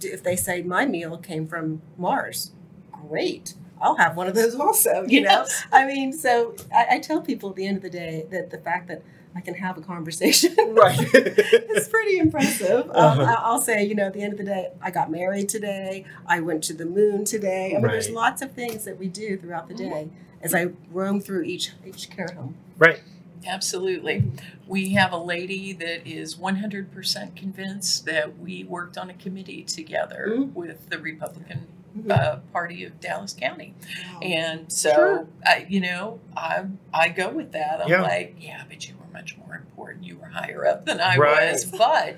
if 0.03 0.21
they 0.23 0.35
say 0.35 0.61
my 0.61 0.85
meal 0.85 1.17
came 1.17 1.47
from 1.47 1.81
mars 1.97 2.51
great 2.91 3.55
i'll 3.81 3.95
have 3.95 4.15
one 4.15 4.27
of 4.27 4.35
those 4.35 4.55
also 4.55 5.05
you 5.07 5.21
know 5.21 5.45
I 5.71 5.85
mean, 5.85 6.13
so 6.13 6.55
I, 6.73 6.85
I 6.95 6.99
tell 6.99 7.21
people 7.21 7.49
at 7.49 7.55
the 7.55 7.65
end 7.67 7.77
of 7.77 7.83
the 7.83 7.89
day 7.89 8.25
that 8.31 8.49
the 8.51 8.57
fact 8.57 8.87
that 8.89 9.01
I 9.33 9.39
can 9.39 9.53
have 9.55 9.77
a 9.77 9.81
conversation 9.81 10.53
Right. 10.75 10.99
is 11.15 11.87
pretty 11.87 12.17
impressive. 12.17 12.89
Um, 12.89 12.95
Uh-huh. 12.95 13.23
I- 13.23 13.41
I'll 13.47 13.61
say, 13.61 13.81
you 13.85 13.95
know, 13.95 14.07
at 14.07 14.13
the 14.13 14.21
end 14.21 14.33
of 14.33 14.37
the 14.37 14.43
day, 14.43 14.71
I 14.81 14.91
got 14.91 15.09
married 15.09 15.47
today. 15.47 16.03
I 16.27 16.41
went 16.41 16.65
to 16.65 16.73
the 16.73 16.83
moon 16.85 17.23
today. 17.23 17.69
I 17.71 17.79
mean, 17.79 17.89
there's 17.91 18.09
lots 18.09 18.41
of 18.41 18.51
things 18.51 18.83
that 18.83 18.99
we 18.99 19.07
do 19.07 19.37
throughout 19.37 19.69
the 19.69 19.73
day 19.73 20.09
as 20.41 20.53
I 20.53 20.71
roam 20.91 21.21
through 21.21 21.43
each 21.43 21.71
each 21.85 22.09
care 22.09 22.27
home. 22.35 22.55
right. 22.77 22.99
Absolutely. 23.47 24.23
We 24.67 24.89
have 24.93 25.11
a 25.13 25.17
lady 25.17 25.73
that 25.73 26.05
is 26.07 26.35
100% 26.35 27.35
convinced 27.35 28.05
that 28.05 28.37
we 28.37 28.63
worked 28.65 28.97
on 28.97 29.09
a 29.09 29.13
committee 29.15 29.63
together 29.63 30.27
Mhm. 30.29 30.53
with 30.53 30.89
the 30.89 30.99
Republican. 30.99 31.67
Uh, 32.09 32.37
Party 32.53 32.83
of 32.85 32.99
Dallas 32.99 33.33
County. 33.33 33.73
And 34.21 34.71
so, 34.71 34.93
Sure. 34.93 35.27
I, 35.45 35.65
you 35.69 35.81
know, 35.81 36.19
I 36.35 36.65
I 36.93 37.09
go 37.09 37.29
with 37.29 37.51
that. 37.53 37.81
I'm 37.81 37.89
Yeah. 37.89 38.01
like, 38.01 38.35
yeah, 38.39 38.63
but 38.67 38.87
you 38.87 38.95
were 38.99 39.00
much 39.11 39.37
more 39.37 39.55
important. 39.55 40.03
You 40.05 40.17
were 40.17 40.27
higher 40.27 40.65
up 40.65 40.85
than 40.85 40.99
I 40.99 41.17
Right. 41.17 41.51
was. 41.51 41.65
But 41.65 42.17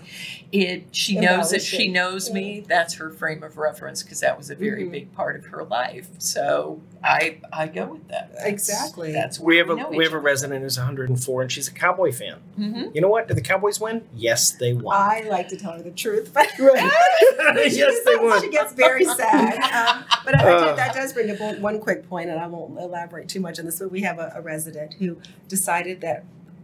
it, 0.51 0.85
she 0.91 1.19
knows 1.19 1.49
that 1.51 1.61
she 1.61 1.87
Embellishing. 1.87 1.93
knows 1.93 2.31
me. 2.31 2.65
That's 2.67 2.95
her 2.95 3.09
frame 3.09 3.43
of 3.43 3.57
reference 3.57 4.03
because 4.03 4.19
that 4.19 4.37
was 4.37 4.49
a 4.49 4.55
very 4.55 4.83
Mhm. 4.85 4.91
big 4.91 5.15
part 5.15 5.35
of 5.35 5.45
her 5.47 5.63
life. 5.63 6.07
So 6.19 6.81
I 7.03 7.37
I 7.51 7.67
go 7.67 7.85
with 7.93 8.07
that. 8.09 8.31
That's- 8.33 8.47
Exactly. 8.51 9.11
That's 9.11 9.39
We 9.39 9.57
have 9.57 9.69
a 9.69 9.75
know 9.75 9.89
we 9.89 9.97
each 9.97 10.03
have 10.03 10.13
a 10.13 10.19
resident 10.19 10.61
who's 10.63 10.77
104 10.77 11.41
and 11.41 11.51
she's 11.51 11.67
a 11.67 11.71
Cowboy 11.73 12.11
fan. 12.11 12.37
Mm-hmm. 12.59 12.89
You 12.93 13.01
know 13.01 13.09
what? 13.09 13.27
Did 13.27 13.37
the 13.37 13.41
Cowboys 13.41 13.79
win? 13.79 14.03
Yes, 14.15 14.51
they 14.51 14.73
won. 14.73 14.95
I 14.95 15.25
like 15.29 15.47
to 15.49 15.57
tell 15.57 15.73
her 15.73 15.81
the 15.81 15.91
truth, 15.91 16.31
but 16.33 16.47
Right. 16.59 16.91
she 17.71 17.77
yes, 17.79 17.95
they 18.05 18.11
gets- 18.13 18.23
won. 18.23 18.41
She 18.41 18.49
gets 18.49 18.73
very 18.73 19.05
sad. 19.05 19.55
Um, 19.55 20.05
but 20.25 20.39
I, 20.39 20.43
I 20.47 20.53
Uh. 20.53 20.75
that 20.75 20.93
does 20.93 21.13
bring 21.13 21.29
up 21.31 21.39
one- 21.39 21.61
one 21.61 21.79
quick 21.79 22.07
point, 22.07 22.29
and 22.29 22.39
I 22.39 22.47
won't 22.47 22.77
elaborate 22.79 23.27
too 23.27 23.39
much 23.39 23.59
on 23.59 23.65
this. 23.65 23.79
But 23.79 23.91
we 23.91 24.01
have 24.01 24.19
a, 24.19 24.31
a 24.35 24.41
resident 24.41 24.93
who 24.95 25.17
decided 25.47 26.01
that 26.01 26.23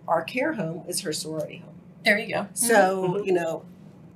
our 0.09 0.23
care 0.23 0.53
home 0.53 0.83
is 0.87 1.01
her 1.01 1.13
sorority 1.13 1.57
home. 1.57 1.75
There 2.03 2.17
you 2.19 2.33
go. 2.33 2.47
So 2.53 3.23
you 3.23 3.31
know, 3.33 3.63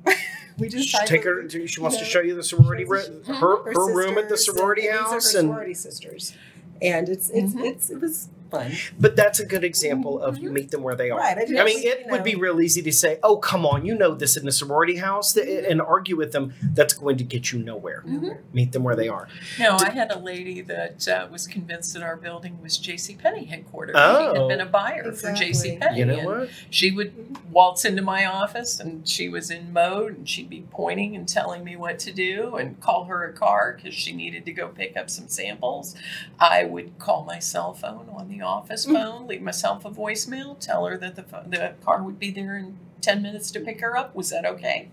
we 0.58 0.68
just 0.70 0.90
She 0.90 0.98
take 1.06 1.24
her. 1.24 1.44
to- 1.44 1.68
She 1.68 1.80
wants 1.82 1.98
to 1.98 2.06
show 2.06 2.20
you 2.22 2.36
the 2.36 2.44
sorority 2.44 2.84
ro- 2.86 3.00
Mhm. 3.02 3.26
her 3.40 3.74
her 3.74 3.94
room 3.96 4.18
at 4.18 4.28
the 4.30 4.38
sorority 4.38 4.88
and 4.88 4.98
these 5.00 5.02
are 5.02 5.08
her 5.08 5.14
house, 5.14 5.34
and 5.36 5.48
sorority 5.50 5.74
sisters, 5.74 6.34
and 6.82 7.08
it's 7.10 7.30
it's, 7.30 7.54
Mhm. 7.54 7.66
it's 7.66 7.90
it 7.90 8.02
was 8.02 8.30
fun. 8.54 8.72
but 9.00 9.16
that's 9.16 9.40
a 9.40 9.46
good 9.46 9.64
example 9.64 10.22
of 10.22 10.38
you 10.38 10.50
meet 10.52 10.72
them 10.72 10.84
where 10.84 10.96
they 10.96 11.10
are. 11.10 11.20
Right. 11.20 11.38
I, 11.38 11.46
do 11.46 11.58
I 11.60 11.64
mean, 11.66 11.82
you 11.84 11.92
it 11.92 12.06
know, 12.08 12.14
would 12.14 12.24
be 12.24 12.36
real 12.36 12.62
easy 12.62 12.82
to 12.84 12.92
say, 12.92 13.20
"Oh, 13.24 13.38
come 13.38 13.66
on, 13.66 13.86
you 13.86 13.96
know 13.96 14.14
this 14.14 14.38
in 14.38 14.46
the 14.46 14.52
sorority 14.52 14.98
house," 14.98 15.34
th- 15.34 15.66
and 15.70 15.82
argue 15.82 16.16
with 16.16 16.32
them. 16.32 16.54
That's 16.62 16.94
going 16.94 17.18
to 17.18 17.24
get 17.24 17.52
you 17.52 17.60
nowhere. 17.60 18.04
Mhm. 18.08 18.38
Meet 18.54 18.72
them 18.72 18.84
where 18.84 18.96
they 18.96 19.08
are. 19.10 19.28
No, 19.60 19.78
I 19.80 19.90
had 19.90 20.12
a 20.12 20.20
lady 20.20 20.62
that 20.62 21.08
uh, 21.08 21.28
was 21.32 21.48
convinced 21.48 21.94
that 21.94 22.04
our 22.04 22.16
building 22.16 22.62
was 22.62 22.78
J.C. 22.78 23.16
Penney 23.16 23.46
headquarters. 23.46 23.96
She 23.96 24.02
Oh. 24.02 24.34
had 24.34 24.48
been 24.58 24.62
a 24.68 24.70
buyer 24.70 25.04
Exactly. 25.10 25.30
for 25.32 25.36
J.C. 25.46 25.78
Penney. 25.78 26.00
You 26.00 26.06
know 26.06 26.18
and 26.20 26.28
what? 26.28 26.50
She 26.70 26.92
would 26.92 27.38
waltz 27.52 27.86
into 27.86 28.02
my 28.02 28.26
office 28.26 28.80
and 28.80 29.08
she 29.08 29.30
was 29.30 29.50
in 29.52 29.72
mode 29.74 30.18
and 30.18 30.30
she'd 30.30 30.50
be 30.50 30.66
pointing 30.72 31.16
and 31.16 31.28
telling 31.28 31.64
me 31.64 31.76
what 31.76 32.00
to 32.00 32.12
do 32.12 32.56
and 32.56 32.80
call 32.82 33.06
her 33.06 33.24
a 33.26 33.34
car 33.34 33.74
because 33.76 33.94
she 33.94 34.14
needed 34.14 34.46
to 34.46 34.52
go 34.54 34.68
pick 34.68 34.96
up 34.98 35.10
some 35.10 35.28
samples. 35.28 35.96
I 36.40 36.64
would 36.66 36.98
call 37.00 37.24
my 37.24 37.40
cell 37.40 37.74
phone 37.74 38.10
on 38.14 38.30
the 38.30 38.42
office 38.44 38.86
phone, 38.86 39.28
leave 39.28 39.42
myself 39.42 39.86
a 39.86 39.90
voicemail, 39.90 40.60
tell 40.60 40.86
her 40.86 40.98
that 40.98 41.16
the, 41.16 41.24
the 41.48 41.74
car 41.84 42.04
would 42.04 42.20
be 42.20 42.30
there 42.32 42.58
in 42.58 42.78
10 43.02 43.22
minutes 43.22 43.52
to 43.52 43.60
pick 43.60 43.82
her 43.82 43.98
up. 43.98 44.16
Was 44.16 44.30
that 44.30 44.46
okay? 44.46 44.90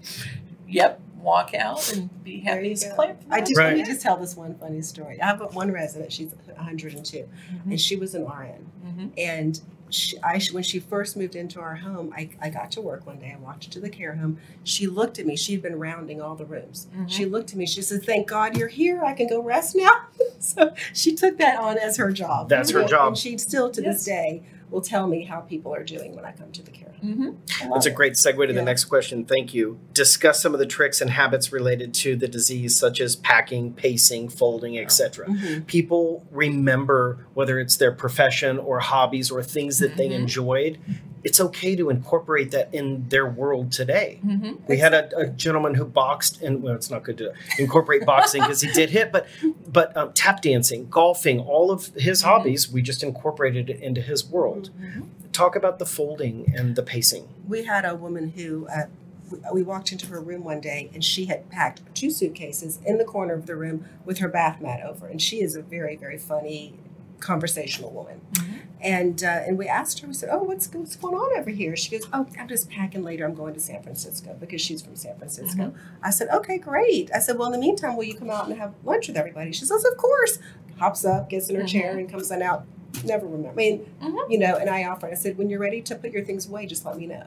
Yep. 0.69 1.01
Walk 1.19 1.53
out 1.55 1.93
and 1.93 2.25
be 2.25 2.41
happy 2.41 2.73
as 2.73 2.85
clam. 2.95 3.17
I 3.31 3.41
just 3.41 3.57
let 3.57 3.75
me 3.77 3.85
just 3.85 4.01
tell 4.01 4.17
this 4.17 4.35
one 4.37 4.55
funny 4.55 4.81
story. 4.81 5.21
I 5.21 5.27
have 5.27 5.55
one 5.55 5.71
resident. 5.71 6.13
She's 6.13 6.33
102, 6.33 7.19
Mhm. 7.19 7.65
and 7.67 7.81
she 7.81 7.97
was 7.97 8.15
an 8.15 8.25
RN. 8.25 8.67
Mhm. 8.87 9.11
And 9.19 9.61
she, 9.91 10.19
I, 10.23 10.41
when 10.53 10.63
she 10.63 10.79
first 10.81 11.17
moved 11.17 11.35
into 11.37 11.61
our 11.61 11.77
home, 11.77 12.13
I, 12.17 12.31
I 12.41 12.51
got 12.51 12.71
to 12.73 12.81
work 12.81 13.07
one 13.07 13.19
day. 13.19 13.35
I 13.37 13.41
walked 13.41 13.65
into 13.67 13.81
the 13.81 13.91
care 13.91 14.15
home. 14.17 14.39
She 14.65 14.87
looked 14.87 15.19
at 15.19 15.27
me. 15.27 15.37
She'd 15.37 15.63
been 15.63 15.79
rounding 15.79 16.21
all 16.23 16.35
the 16.37 16.45
rooms. 16.45 16.87
Mhm. 16.97 17.11
She 17.11 17.25
looked 17.25 17.51
at 17.51 17.57
me. 17.57 17.67
She 17.67 17.83
said, 17.83 18.05
"Thank 18.05 18.29
God 18.29 18.57
you're 18.57 18.69
here. 18.69 19.03
I 19.05 19.13
can 19.15 19.29
go 19.29 19.41
rest 19.43 19.75
now." 19.77 20.07
so 20.39 20.75
she 20.93 21.15
took 21.15 21.39
that 21.39 21.59
on 21.59 21.79
as 21.79 21.97
her 21.97 22.11
job. 22.13 22.49
That's 22.49 22.71
her 22.71 22.81
And- 22.81 22.89
job. 22.89 23.09
And 23.09 23.19
she 23.19 23.37
still, 23.39 23.71
to 23.71 23.83
Yes. 23.83 23.97
this 23.97 24.05
day, 24.05 24.43
will 24.71 24.81
tell 24.81 25.07
me 25.07 25.25
how 25.25 25.41
people 25.41 25.75
are 25.75 25.83
doing 25.83 26.15
when 26.15 26.25
I 26.25 26.33
come 26.33 26.53
to 26.53 26.63
the 26.63 26.71
care 26.71 26.93
home. 27.01 27.15
Mhm. 27.15 27.63
I 27.63 27.65
love 27.65 27.75
That's 27.75 27.87
a 27.87 27.91
great 27.91 28.13
segue 28.15 28.47
to 28.47 28.53
the 28.53 28.63
next 28.63 28.85
question. 28.85 29.25
Thank 29.25 29.53
you. 29.55 29.79
Discuss 29.95 30.41
some 30.41 30.53
of 30.55 30.61
the 30.61 30.67
tricks 30.67 31.01
and 31.01 31.11
habits 31.11 31.53
related 31.53 31.95
to 31.95 32.15
the 32.17 32.29
disease, 32.29 32.77
such 32.79 33.01
as 33.01 33.17
packing, 33.17 33.73
pacing, 33.73 34.29
folding, 34.29 34.79
etc. 34.79 35.27
Mhm. 35.27 35.67
People 35.67 36.25
remember 36.31 37.27
whether 37.35 37.59
it's 37.59 37.77
their 37.77 37.93
profession 37.93 38.59
or 38.59 38.81
hobbies 38.81 39.31
or 39.31 39.43
things 39.43 39.79
that 39.79 39.97
they 39.97 40.09
Mhm. 40.09 40.21
enjoyed. 40.21 40.79
It's 41.23 41.39
okay 41.41 41.77
to 41.77 41.91
incorporate 41.91 42.51
that 42.53 42.73
in 42.73 43.09
their 43.09 43.27
world 43.27 43.73
today. 43.73 44.21
Mhm. 44.25 44.59
We 44.69 44.79
had 44.79 44.95
a, 44.95 45.17
a 45.19 45.27
gentleman 45.27 45.75
who 45.75 45.85
boxed, 45.85 46.41
and 46.43 46.63
well, 46.63 46.75
it's 46.75 46.91
not 46.91 47.03
good 47.03 47.19
to 47.19 47.33
incorporate 47.59 48.07
boxing 48.07 48.41
because 48.43 48.61
he 48.63 48.73
did 48.73 48.91
hit, 48.91 49.13
but 49.13 49.27
but 49.71 49.95
um, 49.97 50.13
tap 50.15 50.41
dancing, 50.43 50.89
golfing, 50.89 51.39
all 51.41 51.71
of 51.71 51.87
his 51.95 52.23
Mhm. 52.23 52.25
hobbies, 52.25 52.71
we 52.73 52.81
just 52.83 53.03
incorporated 53.03 53.69
it 53.71 53.81
into 53.81 54.01
his 54.01 54.27
world. 54.27 54.71
Mhm. 54.81 55.07
Talk 55.33 55.55
about 55.57 55.79
the 55.79 55.87
folding 55.87 56.53
and 56.57 56.75
the 56.77 56.83
pacing. 56.83 57.29
we 57.49 57.65
had 57.65 57.85
a 57.85 57.95
woman 57.97 58.33
who 58.37 58.67
uh, 58.69 58.87
we, 59.31 59.39
we 59.55 59.63
walked 59.63 59.93
into 59.93 60.07
her 60.07 60.21
room 60.21 60.43
one 60.45 60.61
day 60.61 60.89
and 60.95 61.05
she 61.05 61.27
had 61.27 61.49
packed 61.51 61.81
two 61.95 62.11
suitcases 62.11 62.79
in 62.87 62.97
the 62.99 63.05
corner 63.05 63.35
of 63.35 63.47
the 63.47 63.57
room 63.57 63.85
with 64.05 64.19
her 64.19 64.29
bath 64.29 64.61
mat 64.61 64.81
over 64.85 65.07
and 65.09 65.21
she 65.21 65.41
is 65.41 65.55
a 65.57 65.63
very 65.63 65.97
very 65.97 66.17
funny 66.19 66.75
conversational 67.21 67.91
woman 67.91 68.21
Mhm. 68.35 68.59
and 68.81 69.23
uh, 69.25 69.27
and 69.47 69.59
we 69.59 69.67
asked 69.69 70.01
her 70.01 70.07
we 70.09 70.15
said 70.15 70.29
oh 70.33 70.43
what's, 70.43 70.73
what's 70.73 70.97
going 70.97 71.15
on 71.15 71.39
over 71.39 71.51
here 71.51 71.77
she 71.77 71.91
goes 71.97 72.09
oh 72.13 72.27
i'm 72.39 72.49
just 72.49 72.69
packing 72.71 73.03
later 73.03 73.25
i'm 73.27 73.35
going 73.35 73.55
to 73.55 73.61
san 73.61 73.83
francisco 73.83 74.37
because 74.41 74.61
she's 74.61 74.81
from 74.83 74.97
san 74.97 75.17
francisco 75.19 75.73
i 76.03 76.11
said 76.11 76.29
okay 76.33 76.59
great 76.59 77.11
i 77.15 77.19
said 77.19 77.37
well 77.39 77.47
in 77.47 77.53
the 77.53 77.59
meantime 77.59 77.97
will 77.97 78.05
you 78.05 78.15
come 78.15 78.31
out 78.31 78.49
and 78.49 78.59
have 78.59 78.73
lunch 78.85 79.09
with 79.09 79.17
everybody 79.17 79.53
she 79.53 79.65
says 79.65 79.85
of 79.85 79.97
course 79.97 80.39
hops 80.79 81.05
up 81.05 81.29
gets 81.29 81.49
in 81.51 81.57
her 81.57 81.67
chair 81.67 81.99
and 81.99 82.11
comes 82.11 82.31
on 82.33 82.41
out 82.43 82.65
never 83.05 83.27
remember 83.27 83.51
i 83.51 83.55
mean 83.55 83.87
Mhm. 84.03 84.31
you 84.31 84.39
know 84.39 84.57
and 84.57 84.69
i 84.71 84.85
offered 84.85 85.11
i 85.11 85.15
said 85.15 85.37
when 85.39 85.49
you're 85.51 85.61
ready 85.61 85.81
to 85.83 85.95
put 85.95 86.11
your 86.13 86.25
things 86.25 86.49
away 86.49 86.65
just 86.67 86.85
let 86.87 86.97
me 86.97 87.07
know 87.07 87.27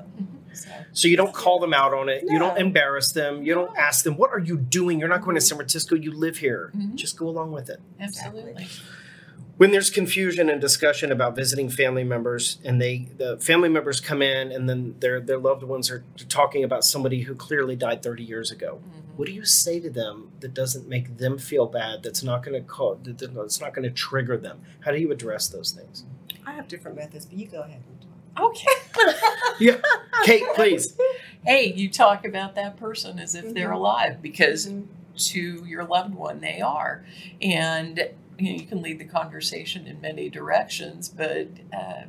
so 0.53 0.69
So 0.91 1.07
you 1.07 1.17
don't 1.17 1.33
call 1.33 1.57
them 1.59 1.73
out 1.73 1.95
on 1.95 2.09
it. 2.09 2.23
You 2.27 2.38
don't 2.38 2.59
embarrass 2.59 3.12
them. 3.12 3.41
You 3.41 3.55
don't 3.55 3.75
ask 3.75 4.03
them, 4.03 4.17
"What 4.17 4.29
are 4.31 4.38
you 4.38 4.55
doing? 4.55 5.00
You're 5.00 5.09
not 5.09 5.23
going 5.23 5.33
to 5.33 5.41
San 5.41 5.57
Francisco. 5.57 5.95
You 5.95 6.12
live 6.12 6.38
here. 6.38 6.69
Mhm. 6.77 6.93
Just 6.93 7.17
go 7.17 7.27
along 7.27 7.53
with 7.53 7.71
it." 7.71 7.79
Absolutely. 8.00 8.67
When 9.57 9.72
there's 9.72 9.89
confusion 9.89 10.50
and 10.50 10.60
discussion 10.60 11.12
about 11.12 11.36
visiting 11.36 11.69
family 11.69 12.03
members 12.03 12.57
and 12.63 12.81
they 12.81 13.07
the 13.17 13.38
family 13.38 13.69
members 13.69 14.00
come 14.00 14.22
in 14.22 14.51
and 14.51 14.67
then 14.69 14.95
their 15.00 15.19
their 15.19 15.38
loved 15.38 15.63
ones 15.63 15.89
are 15.91 16.03
talking 16.29 16.63
about 16.63 16.83
somebody 16.83 17.22
who 17.22 17.36
clearly 17.36 17.75
died 17.75 18.01
30 18.01 18.24
years 18.24 18.51
ago 18.51 18.81
what 19.15 19.27
do 19.27 19.31
you 19.31 19.45
say 19.45 19.79
to 19.79 19.89
them 19.91 20.31
that 20.39 20.53
doesn't 20.55 20.88
make 20.89 21.17
them 21.17 21.38
feel 21.38 21.67
bad 21.67 22.01
that's 22.01 22.24
not 22.24 22.43
going 22.43 22.60
to 22.60 22.67
call 22.67 22.95
that- 22.95 23.17
that's 23.33 23.62
not 23.62 23.74
going 23.74 23.83
to 23.83 23.91
trigger 23.91 24.38
them 24.38 24.62
how 24.81 24.91
do 24.91 24.98
you 24.98 25.12
address 25.12 25.48
those 25.48 25.72
things 25.72 26.03
I 26.45 26.51
have 26.51 26.67
different 26.67 26.98
methods, 26.98 27.25
but 27.25 27.38
you 27.39 27.48
go 27.48 27.62
ahead 27.62 27.79
and 27.88 28.01
talk. 28.36 28.51
Okay. 28.51 29.13
Yeah. 29.60 29.77
Kate 30.25 30.43
please 30.55 30.98
hey, 31.45 31.72
you 31.74 31.89
talk 31.89 32.25
about 32.25 32.55
that 32.55 32.75
person 32.77 33.19
as 33.19 33.33
if 33.36 33.53
they're 33.53 33.69
Mhm. 33.69 33.75
alive 33.75 34.22
because 34.22 34.67
Mhm. 34.67 34.88
to 35.31 35.63
your 35.65 35.83
loved 35.86 36.15
one 36.15 36.39
they 36.41 36.60
are. 36.60 37.05
And 37.41 38.10
you, 38.37 38.51
know, 38.51 38.57
you 38.59 38.65
can 38.65 38.81
lead 38.81 38.99
the 38.99 39.05
conversation 39.05 39.87
in 39.87 40.01
many 40.01 40.29
directions, 40.29 41.09
but 41.09 41.47
uh, 41.75 42.03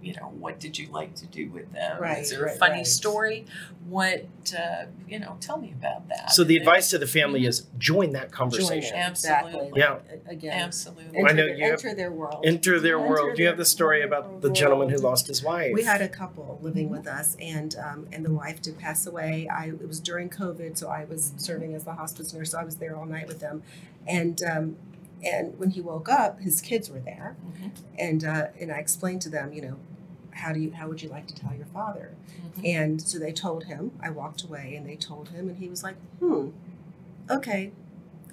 you 0.00 0.14
know, 0.14 0.32
what 0.38 0.60
did 0.60 0.78
you 0.78 0.88
like 0.92 1.16
to 1.16 1.26
do 1.26 1.50
with 1.50 1.72
them? 1.72 2.00
Right, 2.00 2.18
Is 2.18 2.30
there 2.30 2.42
a 2.44 2.46
right, 2.46 2.58
funny 2.58 2.74
right. 2.74 2.86
story? 2.86 3.46
What 3.88 4.26
uh, 4.56 4.84
you 5.08 5.18
know? 5.18 5.36
Tell 5.40 5.58
me 5.58 5.74
about 5.76 6.08
that. 6.08 6.30
so 6.30 6.44
the 6.44 6.56
And 6.56 6.66
then- 6.66 6.68
advice 6.68 6.90
to 6.90 6.98
the 6.98 7.06
family 7.06 7.46
is 7.46 7.66
join 7.78 8.12
that 8.12 8.30
conversation 8.30 8.94
it. 8.96 9.00
Absolutely. 9.00 9.50
Exactly. 9.70 9.80
Yeah. 9.80 10.30
Again. 10.30 10.52
Absolutely. 10.52 11.18
Enter, 11.18 11.28
I 11.28 11.32
know 11.32 11.46
their, 11.46 11.56
you 11.56 11.64
have- 11.64 11.72
enter 11.84 11.94
their 11.94 12.12
world. 12.12 12.44
enter 12.46 12.78
their 12.80 12.98
Enter 12.98 13.08
world 13.08 13.38
you 13.38 13.46
have 13.46 13.56
the 13.56 13.64
story 13.64 14.02
about 14.02 14.40
the 14.40 14.50
gentleman 14.50 14.88
who 14.88 14.98
lost 14.98 15.26
his 15.26 15.42
wife 15.42 15.72
We 15.74 15.82
had 15.82 16.00
a 16.00 16.08
couple 16.08 16.58
living 16.62 16.90
with 16.90 17.06
us, 17.08 17.36
and 17.40 17.74
um, 17.76 18.06
and 18.12 18.24
the 18.24 18.32
wife 18.32 18.62
did 18.62 18.78
pass 18.78 19.04
away. 19.06 19.48
I 19.50 19.66
it 19.68 19.88
was 19.88 19.98
during 20.00 20.30
COVID, 20.30 20.78
so 20.78 20.88
I 20.88 21.04
was 21.06 21.32
serving 21.38 21.74
as 21.74 21.84
the 21.84 21.94
hospice 21.94 22.32
nurse. 22.32 22.52
So 22.52 22.58
I 22.58 22.64
was 22.64 22.76
there 22.76 22.96
all 22.96 23.06
night 23.06 23.26
with 23.26 23.40
them, 23.40 23.62
and 24.06 24.40
um, 24.44 24.76
and 25.24 25.58
when 25.58 25.70
he 25.70 25.80
woke 25.80 26.08
up, 26.08 26.40
his 26.40 26.60
kids 26.60 26.90
were 26.90 27.00
there, 27.00 27.36
Mhm. 27.44 27.70
and 27.98 28.24
uh, 28.24 28.46
and 28.60 28.70
I 28.72 28.78
explained 28.78 29.22
to 29.22 29.28
them, 29.28 29.52
you 29.52 29.62
know, 29.62 29.76
how 30.30 30.52
do 30.52 30.60
you 30.60 30.70
how 30.72 30.88
would 30.88 31.02
you 31.02 31.08
like 31.08 31.26
to 31.28 31.34
tell 31.34 31.54
your 31.54 31.66
father? 31.66 32.12
Mhm. 32.58 32.64
And 32.74 33.02
so 33.02 33.18
they 33.18 33.32
told 33.32 33.64
him. 33.64 33.90
I 34.00 34.10
walked 34.10 34.42
away, 34.44 34.74
and 34.76 34.86
they 34.88 34.96
told 34.96 35.30
him, 35.30 35.48
and 35.48 35.58
he 35.58 35.68
was 35.68 35.82
like, 35.82 35.96
hmm, 36.20 36.48
okay. 37.30 37.72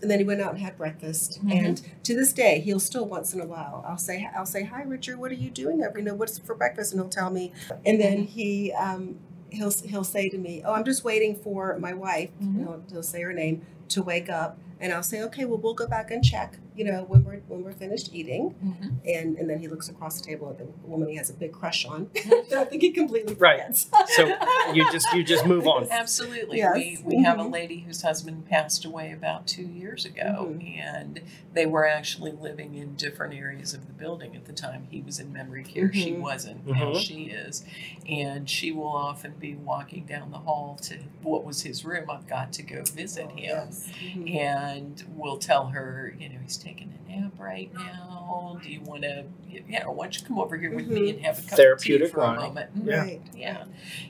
And 0.01 0.11
then 0.11 0.19
he 0.19 0.25
went 0.25 0.41
out 0.41 0.51
and 0.53 0.61
had 0.61 0.77
breakfast. 0.77 1.39
Mhm. 1.43 1.65
And 1.65 1.81
to 2.03 2.13
this 2.15 2.33
day, 2.33 2.59
he'll 2.59 2.81
still 2.81 3.05
once 3.05 3.33
in 3.33 3.39
a 3.39 3.45
while. 3.45 3.83
I'll 3.87 3.97
say, 3.97 4.29
I'll 4.35 4.45
say, 4.45 4.63
hi, 4.63 4.83
Richard. 4.83 5.17
What 5.17 5.31
are 5.31 5.35
you 5.35 5.49
doing? 5.49 5.79
You 5.79 6.01
know, 6.01 6.13
what's 6.13 6.37
for 6.37 6.53
breakfast? 6.53 6.91
And 6.91 7.01
he'll 7.01 7.09
tell 7.09 7.29
me. 7.31 7.53
And 7.85 7.99
then 7.99 8.23
he 8.25 8.71
um, 8.73 9.17
he'll 9.49 9.71
he'll 9.71 10.03
say 10.03 10.27
to 10.29 10.37
me, 10.37 10.61
oh, 10.65 10.73
I'm 10.73 10.83
just 10.83 11.03
waiting 11.03 11.35
for 11.35 11.77
my 11.79 11.93
wife. 11.93 12.29
Mhm. 12.43 12.57
He'll, 12.59 12.83
he'll 12.91 13.03
say 13.03 13.21
her 13.21 13.33
name 13.33 13.61
to 13.89 14.03
wake 14.03 14.29
up. 14.29 14.57
And 14.79 14.91
I'll 14.91 15.03
say, 15.03 15.21
okay, 15.23 15.45
well, 15.45 15.57
we'll 15.57 15.73
go 15.73 15.87
back 15.87 16.11
and 16.11 16.23
check. 16.23 16.57
You 16.75 16.83
know, 16.83 17.03
when 17.07 17.23
we're 17.23 17.37
when 17.47 17.63
we're 17.63 17.71
finished 17.71 18.13
eating. 18.13 18.53
Mhm. 18.61 18.95
And 19.07 19.37
and 19.37 19.49
then 19.49 19.59
he 19.59 19.69
looks 19.69 19.87
across 19.87 20.19
the 20.19 20.25
table 20.27 20.49
at 20.49 20.57
the 20.57 20.65
woman 20.83 21.07
he 21.07 21.15
has 21.15 21.29
a 21.29 21.33
big 21.33 21.53
crush 21.53 21.85
on. 21.85 22.07
Mhm. 22.15 22.51
I 22.53 22.65
think 22.65 22.81
he 22.81 22.91
completely 22.91 23.33
Right. 23.35 23.61
forgets. 23.61 23.89
so 24.17 24.27
you 24.73 24.83
just 24.91 25.07
you 25.13 25.23
just 25.23 25.45
move 25.45 25.65
on 25.67 25.87
Absolutely. 25.89 26.57
Yes. 26.57 26.75
We, 26.75 26.99
we 27.17 27.23
have 27.23 27.39
a 27.39 27.43
Mhm. 27.43 27.53
lady 27.53 27.79
whose 27.79 28.01
husband 28.01 28.47
passed 28.49 28.83
away 28.83 29.13
about 29.13 29.47
two 29.47 29.63
years 29.65 30.03
ago, 30.03 30.51
Mhm. 30.53 30.77
and 30.77 31.21
they 31.53 31.65
were 31.65 31.87
actually 31.87 32.33
living 32.33 32.75
in 32.75 32.95
different 32.95 33.33
areas 33.33 33.73
of 33.73 33.87
the 33.87 33.93
building 33.93 34.35
at 34.35 34.43
the 34.43 34.51
time. 34.51 34.87
He 34.91 35.01
was 35.01 35.17
in 35.19 35.31
memory 35.31 35.63
care, 35.63 35.93
she 35.93 36.11
Mhm. 36.11 36.19
wasn't, 36.19 36.67
now 36.67 36.91
Mhm. 36.91 36.99
she 36.99 37.23
is. 37.27 37.63
And 38.09 38.49
she 38.49 38.73
will 38.73 38.87
often 38.91 39.35
be 39.39 39.55
walking 39.55 40.05
down 40.05 40.31
the 40.31 40.39
hall 40.39 40.77
to 40.81 40.97
what 41.23 41.45
was 41.45 41.61
his 41.61 41.85
room. 41.85 42.09
I've 42.09 42.27
got 42.27 42.51
to 42.53 42.63
go 42.63 42.83
visit 42.83 43.29
him. 43.31 43.37
Yes. 43.37 43.87
Mhm. 44.03 44.27
And 44.65 45.03
we'll 45.15 45.37
tell 45.37 45.67
her, 45.67 46.13
you 46.19 46.29
know, 46.29 46.35
he's 46.41 46.57
taking 46.57 46.93
a 47.07 47.11
nap 47.11 47.31
right 47.37 47.71
now. 47.73 48.59
Do 48.61 48.69
you 48.69 48.81
want 48.81 49.03
to, 49.03 49.25
you 49.49 49.61
know, 49.79 49.91
why 49.91 50.05
don't 50.05 50.19
you 50.19 50.25
come 50.25 50.39
over 50.39 50.57
here 50.57 50.73
with 50.73 50.87
me 50.87 51.01
Mhm. 51.01 51.15
and 51.15 51.25
have 51.25 51.39
a 51.39 51.41
cup 51.43 51.57
Therapeutic 51.57 52.05
of 52.05 52.09
tea 52.09 52.13
for 52.13 52.19
a 52.21 52.23
line. 52.27 52.35
moment? 52.39 52.75
Mhm. 52.85 52.87
Yeah. 52.89 52.99
Right. 53.01 53.21
Yeah. 53.35 53.63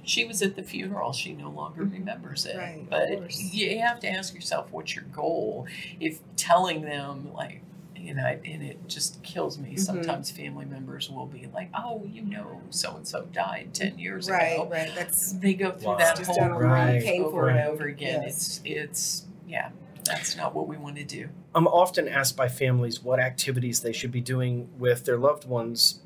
She 0.04 0.24
was 0.26 0.42
at 0.42 0.56
the 0.56 0.64
funeral. 0.64 1.12
She 1.14 1.34
no 1.34 1.50
longer 1.50 1.84
Mhm. 1.84 1.94
remembers 1.94 2.46
it. 2.46 2.58
Right, 2.58 2.86
but 2.90 3.36
you 3.38 3.80
have 3.80 4.00
to 4.02 4.10
ask 4.10 4.34
yourself 4.34 4.72
what's 4.72 4.96
your 4.96 5.06
goal. 5.06 5.68
If 6.00 6.20
telling 6.36 6.82
them, 6.82 7.34
like, 7.34 7.62
you 7.96 8.14
know, 8.14 8.25
and 8.46 8.62
it 8.64 8.88
just 8.88 9.22
kills 9.24 9.58
me. 9.58 9.72
Mhm. 9.74 9.79
Sometimes 9.79 10.29
family 10.29 10.66
members 10.66 11.10
will 11.10 11.25
be 11.25 11.48
like, 11.53 11.70
oh, 11.74 12.03
you 12.12 12.22
know, 12.22 12.62
so 12.70 12.96
and 12.96 13.08
so 13.08 13.24
died 13.34 13.70
10 13.74 13.98
years 13.98 14.29
Right, 14.29 14.53
ago. 14.53 14.68
right. 14.70 14.92
That's 14.96 15.34
They 15.34 15.56
go 15.56 15.72
through 15.72 15.90
Wow. 15.94 15.98
that 15.98 16.16
Just 16.16 16.27
whole 16.29 16.36
down 16.38 16.56
grief 16.58 17.03
painful 17.03 17.29
over 17.29 17.50
and 17.50 17.68
over 17.68 17.86
again. 17.86 18.22
Yes. 18.24 18.62
It's, 18.62 18.62
it's, 18.66 19.25
yeah, 19.48 19.70
that's 20.05 20.35
not 20.35 20.53
what 20.53 20.68
we 20.68 20.77
want 20.77 20.96
to 20.98 21.03
do. 21.03 21.29
I'm 21.53 21.68
often 21.68 22.07
asked 22.07 22.37
by 22.37 22.48
families 22.48 23.01
what 23.01 23.20
activities 23.20 23.81
they 23.81 23.94
should 23.94 24.11
be 24.11 24.22
doing 24.22 24.70
with 24.77 25.05
their 25.05 25.18
loved 25.18 25.46
ones 25.46 26.01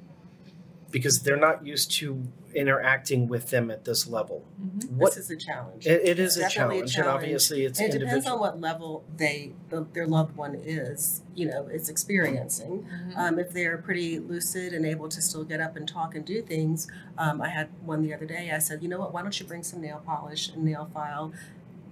because 0.91 1.21
they're 1.21 1.37
not 1.37 1.65
used 1.65 1.91
to 1.91 2.23
interacting 2.55 3.27
with 3.27 3.51
them 3.51 3.69
at 3.69 3.85
this 3.85 4.07
level. 4.07 4.43
What 4.89 5.13
this 5.13 5.25
is 5.25 5.31
a 5.31 5.37
challenge. 5.37 5.85
it, 5.85 6.01
it 6.03 6.19
is 6.19 6.37
a 6.37 6.41
Definitely 6.41 6.79
a 6.79 6.87
challenge, 6.87 6.95
and 6.95 7.07
obviously 7.07 7.65
it's 7.65 7.79
And 7.79 7.93
it 7.93 7.99
depends 7.99 8.25
on 8.25 8.39
what 8.39 8.59
level 8.59 9.03
they 9.15 9.53
the, 9.69 9.85
their 9.93 10.07
loved 10.07 10.35
one 10.35 10.55
is, 10.55 11.21
you 11.35 11.47
know, 11.47 11.67
is 11.67 11.89
experiencing. 11.89 12.87
Um, 13.15 13.37
if 13.37 13.51
they're 13.51 13.77
pretty 13.77 14.19
lucid 14.19 14.73
and 14.73 14.85
able 14.85 15.09
to 15.09 15.21
still 15.21 15.43
get 15.43 15.59
up 15.59 15.75
and 15.75 15.87
talk 15.87 16.15
and 16.15 16.25
do 16.25 16.41
things, 16.41 16.87
um, 17.17 17.41
I 17.41 17.49
had 17.49 17.69
one 17.85 18.01
the 18.01 18.13
other 18.13 18.25
day. 18.25 18.51
I 18.51 18.59
said, 18.59 18.81
you 18.81 18.89
know 18.89 18.99
what? 18.99 19.13
Why 19.13 19.21
don't 19.21 19.39
you 19.39 19.45
bring 19.45 19.63
some 19.63 19.81
nail 19.81 20.01
polish 20.05 20.49
and 20.49 20.63
nail 20.63 20.89
file, 20.91 21.33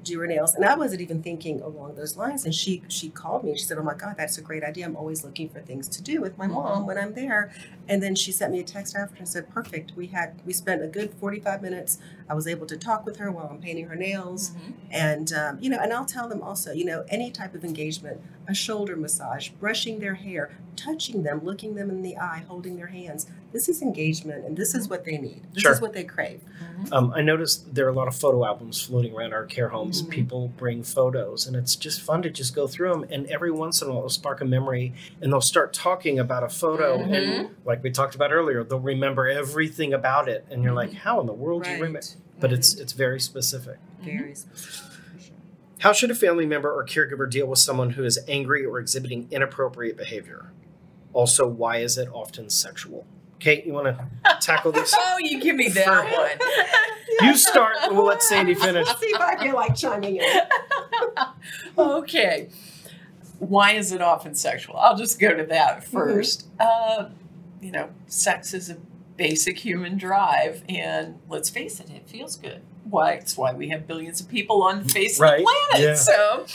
do 0.03 0.19
her 0.19 0.27
nails? 0.27 0.53
And 0.55 0.65
I 0.65 0.75
wasn't 0.75 1.01
even 1.01 1.21
thinking 1.21 1.61
along 1.61 1.95
those 1.95 2.17
lines. 2.17 2.45
And 2.45 2.53
she 2.53 2.83
she 2.87 3.09
called 3.09 3.43
me. 3.43 3.55
She 3.57 3.63
said, 3.63 3.77
oh 3.77 3.83
my 3.83 3.93
God, 3.93 4.15
that's 4.17 4.37
a 4.37 4.41
great 4.41 4.63
idea. 4.63 4.85
I'm 4.85 4.95
always 4.95 5.23
looking 5.23 5.49
for 5.49 5.61
things 5.61 5.87
to 5.89 6.01
do 6.01 6.21
with 6.21 6.37
my 6.37 6.45
mm-hmm. 6.45 6.55
mom 6.55 6.87
when 6.87 6.97
I'm 6.97 7.13
there. 7.13 7.51
And 7.87 8.01
then 8.01 8.15
she 8.15 8.31
sent 8.31 8.51
me 8.51 8.59
a 8.59 8.63
text 8.63 8.95
after 8.95 9.17
and 9.17 9.27
said, 9.27 9.49
perfect. 9.49 9.93
We 9.95 10.07
had 10.07 10.41
we 10.45 10.53
spent 10.53 10.83
a 10.83 10.87
good 10.87 11.13
45 11.13 11.61
minutes. 11.61 11.99
I 12.29 12.33
was 12.33 12.47
able 12.47 12.65
to 12.67 12.77
talk 12.77 13.05
with 13.05 13.17
her 13.17 13.31
while 13.31 13.47
I'm 13.49 13.59
painting 13.61 13.87
her 13.87 13.95
nails 13.95 14.51
Mhm. 14.51 14.73
and 14.91 15.33
um, 15.33 15.57
you 15.61 15.69
know 15.69 15.79
and 15.81 15.91
i'll 15.93 16.05
tell 16.05 16.27
them 16.29 16.41
also 16.41 16.71
you 16.71 16.85
know 16.85 17.05
any 17.09 17.29
type 17.31 17.53
of 17.55 17.63
engagement 17.65 18.21
a 18.47 18.53
shoulder 18.53 18.95
massage 18.95 19.49
brushing 19.49 19.99
their 19.99 20.13
hair 20.15 20.57
touching 20.75 21.23
them 21.23 21.43
looking 21.43 21.75
them 21.75 21.89
in 21.89 22.01
the 22.03 22.15
eye 22.17 22.43
holding 22.47 22.77
their 22.77 22.87
hands 22.87 23.25
this 23.51 23.67
is 23.67 23.81
engagement 23.81 24.45
and 24.45 24.55
this 24.55 24.73
is 24.75 24.87
what 24.89 25.03
they 25.05 25.17
need 25.17 25.41
this 25.53 25.63
Sure. 25.63 25.71
is 25.73 25.81
what 25.81 25.93
they 25.93 26.03
crave 26.03 26.41
Mhm. 26.77 26.93
Um, 26.93 27.11
I 27.15 27.21
noticed 27.23 27.73
there 27.73 27.87
are 27.87 27.89
a 27.89 27.93
lot 27.93 28.07
of 28.07 28.15
photo 28.15 28.45
albums 28.45 28.79
floating 28.79 29.11
around 29.15 29.33
our 29.33 29.45
care 29.45 29.69
homes. 29.69 30.03
Mhm. 30.03 30.09
People 30.11 30.49
bring 30.57 30.83
photos, 30.83 31.47
and 31.47 31.55
it's 31.55 31.75
just 31.75 31.99
fun 32.01 32.21
to 32.21 32.29
just 32.29 32.53
go 32.53 32.67
through 32.67 32.91
them. 32.91 33.05
And 33.09 33.25
every 33.27 33.49
once 33.49 33.81
in 33.81 33.87
a 33.87 33.91
while, 33.91 33.97
it'll 34.01 34.09
spark 34.09 34.41
a 34.41 34.45
memory, 34.45 34.93
and 35.19 35.33
they'll 35.33 35.41
start 35.41 35.73
talking 35.73 36.19
about 36.19 36.43
a 36.43 36.49
photo. 36.49 36.99
Mm-hmm. 36.99 37.13
And 37.13 37.49
like 37.65 37.81
we 37.81 37.89
talked 37.89 38.13
about 38.13 38.31
earlier, 38.31 38.63
they'll 38.63 38.79
remember 38.79 39.27
everything 39.27 39.91
about 39.91 40.29
it, 40.29 40.45
and 40.51 40.61
you're 40.63 40.73
like, 40.73 40.93
"How 40.93 41.19
in 41.19 41.25
the 41.25 41.33
world 41.33 41.63
do 41.63 41.71
you 41.71 41.77
remember?" 41.77 42.01
But 42.39 42.53
it's 42.53 42.73
mm-hmm. 42.73 42.83
it's 42.83 42.93
very 42.93 43.19
specific. 43.19 43.77
very 44.01 44.31
mm-hmm. 44.31 44.33
specific. 44.33 44.97
How 45.79 45.93
should 45.93 46.09
a 46.09 46.15
family 46.15 46.45
member 46.45 46.71
or 46.71 46.85
caregiver 46.85 47.29
deal 47.29 47.47
with 47.47 47.59
someone 47.59 47.91
who 47.91 48.03
is 48.03 48.19
angry 48.27 48.65
or 48.65 48.79
exhibiting 48.79 49.27
inappropriate 49.29 49.95
behavior? 49.95 50.51
Also, 51.13 51.47
why 51.47 51.77
is 51.77 51.97
it 51.97 52.09
often 52.11 52.49
sexual? 52.49 53.05
Kate, 53.39 53.65
you 53.65 53.73
want 53.73 53.85
to 53.87 54.37
tackle 54.41 54.71
this? 54.71 54.93
Oh, 54.97 55.17
you 55.19 55.39
give 55.39 55.55
me 55.55 55.69
that 55.69 56.11
one. 56.11 57.27
You 57.27 57.37
start. 57.37 57.75
We'll 57.89 58.05
let 58.05 58.23
Sandi 58.23 58.55
finish. 58.55 58.87
I'll 58.87 58.97
see 58.97 59.07
if 59.07 59.21
i 59.21 59.37
feel 59.37 59.55
like 59.55 59.75
chiming 59.75 60.17
in 60.17 60.41
okay. 61.77 62.49
Why 63.39 63.73
is 63.73 63.91
it 63.91 64.01
often 64.01 64.33
sexual? 64.33 64.77
I'll 64.77 64.97
just 64.97 65.19
go 65.19 65.35
to 65.35 65.43
that 65.45 65.83
mm-hmm. 65.83 65.97
1st 65.97 66.43
Uh, 66.59 67.09
you 67.61 67.71
know, 67.71 67.89
sex 68.07 68.53
is 68.53 68.69
a 68.69 68.77
basic 69.17 69.59
human 69.59 69.97
drive, 69.97 70.63
and 70.69 71.19
let's 71.27 71.49
face 71.49 71.79
it, 71.79 71.89
it 71.89 72.07
feels 72.07 72.35
good. 72.35 72.61
Why? 72.89 73.13
It's 73.13 73.35
why 73.37 73.53
we 73.53 73.69
have 73.69 73.87
billions 73.87 74.21
of 74.21 74.29
people 74.29 74.63
on 74.63 74.83
the 74.83 74.89
face 74.89 75.19
Right, 75.19 75.39
of 75.39 75.45
the 75.45 75.51
planet. 75.71 75.87
yeah. 75.89 75.95
So, 75.95 76.45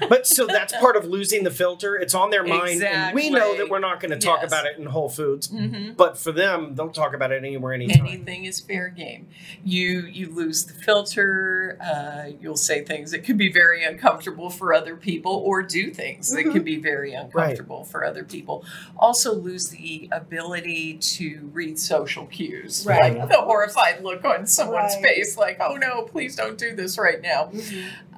But 0.08 0.26
so 0.26 0.46
that's 0.46 0.72
part 0.76 0.96
of 0.96 1.04
losing 1.04 1.44
the 1.44 1.50
filter. 1.50 1.96
It's 1.96 2.14
on 2.14 2.30
their 2.30 2.44
mind, 2.44 2.82
and 2.82 3.14
we 3.14 3.30
know 3.30 3.56
that 3.56 3.68
we're 3.68 3.78
not 3.78 4.00
going 4.00 4.10
to 4.10 4.18
talk 4.18 4.40
Yes. 4.42 4.50
about 4.50 4.66
it 4.66 4.76
in 4.78 4.86
Whole 4.86 5.08
Foods. 5.08 5.48
Mhm. 5.48 5.96
But 5.96 6.18
for 6.18 6.32
them, 6.32 6.74
they'll 6.74 6.90
talk 6.90 7.14
about 7.14 7.30
it 7.32 7.44
anywhere, 7.44 7.72
anytime. 7.72 8.06
anything 8.06 8.44
is 8.44 8.60
fair 8.60 8.88
game. 8.88 9.28
You 9.64 10.00
you 10.00 10.28
lose 10.30 10.64
the 10.64 10.72
filter. 10.74 11.78
Uh, 11.80 12.32
you'll 12.40 12.56
say 12.56 12.84
things 12.84 13.10
that 13.12 13.24
could 13.24 13.38
be 13.38 13.50
very 13.52 13.84
uncomfortable 13.84 14.50
for 14.50 14.74
other 14.74 14.96
people, 14.96 15.32
or 15.32 15.62
do 15.62 15.90
things 15.90 16.30
that 16.32 16.44
Mhm. 16.46 16.52
can 16.52 16.62
be 16.64 16.76
very 16.76 17.12
uncomfortable 17.14 17.84
for 17.84 18.04
other 18.04 18.24
people. 18.24 18.64
Also, 18.98 19.34
lose 19.34 19.68
the 19.68 20.08
ability 20.12 20.94
to 20.94 21.50
read 21.52 21.78
social 21.78 22.26
cues, 22.26 22.84
Right. 22.86 23.16
like 23.18 23.28
the 23.28 23.40
horrified 23.40 24.02
look 24.02 24.24
on 24.24 24.46
someone's 24.46 24.94
Right. 24.96 25.04
face, 25.04 25.36
like 25.36 25.60
"Oh 25.70 25.76
no, 25.76 26.02
please 26.02 26.36
don't 26.36 26.58
do 26.58 26.74
this 26.74 26.98
right 26.98 27.20
now." 27.22 27.50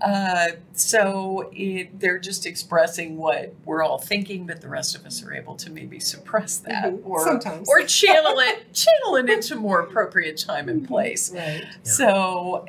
Uh, 0.02 0.48
so 0.72 1.50
it, 1.54 1.98
they're 2.00 2.18
just 2.18 2.46
expressing 2.46 3.16
what 3.16 3.54
we're 3.64 3.82
all 3.82 3.98
thinking, 3.98 4.46
but 4.46 4.60
the 4.60 4.68
rest 4.68 4.94
of 4.96 5.06
us 5.06 5.22
are 5.24 5.32
able 5.32 5.54
to 5.56 5.70
maybe 5.70 5.98
suppress 6.00 6.56
that 6.58 6.84
Mhm. 6.92 7.00
or 7.06 7.24
Sometimes. 7.24 7.68
or 7.68 7.82
channel 7.82 8.38
it 8.40 8.72
channel 8.74 9.16
it 9.16 9.30
into 9.30 9.54
more 9.56 9.80
appropriate 9.80 10.36
time 10.38 10.68
and 10.68 10.86
place. 10.86 11.32
right 11.32 11.64
So 11.82 12.66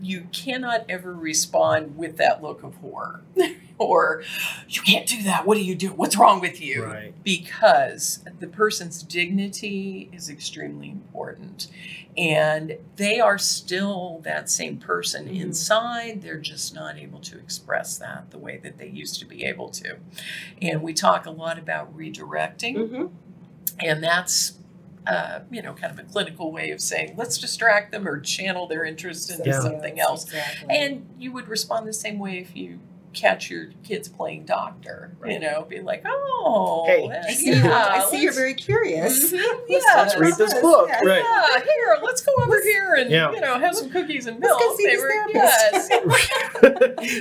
you 0.00 0.26
cannot 0.32 0.84
ever 0.88 1.14
respond 1.14 1.96
with 1.96 2.16
that 2.18 2.42
look 2.42 2.62
of 2.62 2.74
horror. 2.76 3.22
or 3.78 4.22
you 4.68 4.80
can't 4.82 5.06
do 5.06 5.22
that. 5.24 5.46
What 5.46 5.56
do 5.56 5.64
you 5.64 5.74
do? 5.74 5.88
What's 5.88 6.16
wrong 6.16 6.40
with 6.40 6.60
you? 6.60 6.84
Right. 6.84 7.14
Because 7.24 8.24
the 8.38 8.46
person's 8.46 9.02
dignity 9.02 10.08
is 10.12 10.28
extremely 10.28 10.90
important. 10.90 11.68
And 12.16 12.78
they 12.96 13.18
are 13.18 13.38
still 13.38 14.20
that 14.22 14.48
same 14.48 14.76
person 14.76 15.26
Mhm. 15.26 15.40
inside. 15.40 16.22
They're 16.22 16.38
just 16.38 16.72
not 16.74 16.96
able 16.98 17.18
to 17.20 17.38
express 17.38 17.98
that 17.98 18.30
the 18.30 18.38
way 18.38 18.58
that 18.58 18.78
they 18.78 18.88
used 18.88 19.18
to 19.20 19.26
be 19.26 19.44
able 19.44 19.68
to. 19.70 19.96
And 20.62 20.80
we 20.82 20.94
talk 20.94 21.26
a 21.26 21.30
lot 21.32 21.58
about 21.58 21.96
redirecting. 21.96 22.76
Mm-hmm. 22.76 23.06
And 23.80 24.04
that's, 24.04 24.52
uh, 25.08 25.40
you 25.50 25.60
know, 25.62 25.72
kind 25.74 25.92
of 25.92 25.98
a 25.98 26.08
clinical 26.08 26.52
way 26.52 26.70
of 26.70 26.80
saying, 26.80 27.14
let's 27.16 27.36
distract 27.38 27.90
them 27.90 28.06
or 28.06 28.20
channel 28.20 28.68
their 28.68 28.84
interest 28.84 29.30
into 29.32 29.50
Yeah. 29.50 29.60
something 29.60 29.98
else. 29.98 30.24
Exactly. 30.26 30.68
And 30.76 31.06
you 31.18 31.32
would 31.32 31.48
respond 31.48 31.88
the 31.88 31.92
same 31.92 32.20
way 32.20 32.38
if 32.38 32.54
you 32.56 32.78
catch 33.14 33.48
your 33.50 33.66
kids 33.84 34.08
playing 34.08 34.44
doctor, 34.44 35.12
you 35.24 35.38
know, 35.38 35.62
be 35.68 35.80
like, 35.80 36.02
oh, 36.06 36.84
Hey. 36.86 37.08
I 37.10 37.32
see, 37.32 37.50
yeah, 37.52 37.64
you, 37.64 37.70
I 37.72 38.06
see 38.10 38.22
you're 38.22 38.32
very 38.32 38.54
curious. 38.54 39.32
Mhm, 39.32 39.38
Let's- 39.42 39.62
yes, 39.68 39.96
Let's 39.96 40.16
read 40.18 40.34
this 40.36 40.52
yes, 40.52 40.60
book. 40.60 40.88
yes. 40.88 41.04
Right. 41.04 41.22
Yeah, 41.24 41.60
here, 41.64 41.96
let's 42.02 42.20
go 42.22 42.32
over 42.42 42.60
here 42.62 42.94
and 42.94 43.10
Yeah. 43.10 43.30
you 43.32 43.40
know 43.40 43.58
have 43.58 43.74
some 43.74 43.90
cookies 43.90 44.26
and 44.26 44.40
Let's 44.40 44.50
milk. 44.50 44.60
go 44.60 44.76
see 44.76 44.86
They 44.86 44.96
were- 44.96 45.10
yes. 45.32 45.88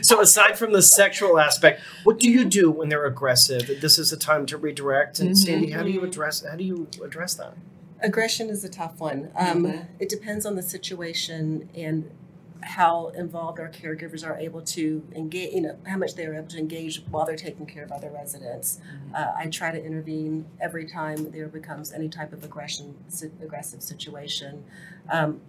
so 0.07 0.19
aside 0.21 0.57
from 0.57 0.73
the 0.73 0.81
sexual 0.81 1.39
aspect, 1.39 1.81
what 2.03 2.19
do 2.19 2.29
you 2.29 2.45
do 2.45 2.69
when 2.71 2.89
they're 2.89 3.05
aggressive? 3.05 3.67
This 3.81 3.97
is 3.99 4.11
a 4.11 4.17
time 4.17 4.45
to 4.47 4.57
redirect. 4.57 5.19
And 5.19 5.31
Mhm. 5.31 5.37
Sandi, 5.37 5.71
how 5.71 5.83
do 5.83 5.89
you 5.91 6.03
address 6.03 6.43
how 6.43 6.55
do 6.55 6.63
you 6.63 6.87
address 7.03 7.33
that? 7.35 7.53
Aggression 8.01 8.49
is 8.49 8.63
a 8.65 8.69
tough 8.69 8.99
one. 8.99 9.29
Um, 9.35 9.63
Mhm. 9.63 9.85
It 9.99 10.09
depends 10.09 10.45
on 10.45 10.55
the 10.55 10.61
situation 10.63 11.69
and 11.75 12.09
how 12.65 13.09
involved 13.09 13.59
our 13.59 13.69
caregivers 13.69 14.25
are 14.25 14.37
able 14.37 14.61
to 14.61 15.05
engage, 15.15 15.53
you 15.53 15.61
know, 15.61 15.77
how 15.85 15.97
much 15.97 16.15
they 16.15 16.25
are 16.25 16.33
able 16.35 16.47
to 16.47 16.57
engage 16.57 17.03
while 17.11 17.25
they're 17.25 17.35
taking 17.35 17.65
care 17.65 17.83
of 17.83 17.91
other 17.91 18.09
residents. 18.09 18.79
Uh, 19.13 19.31
I 19.35 19.47
try 19.47 19.71
to 19.71 19.83
intervene 19.83 20.45
every 20.61 20.85
time 20.87 21.31
there 21.31 21.47
becomes 21.47 21.91
any 21.91 22.09
type 22.09 22.33
of 22.33 22.43
aggression, 22.43 22.95
si- 23.09 23.31
aggressive 23.41 23.81
situation. 23.83 24.63
Um, 25.11 25.41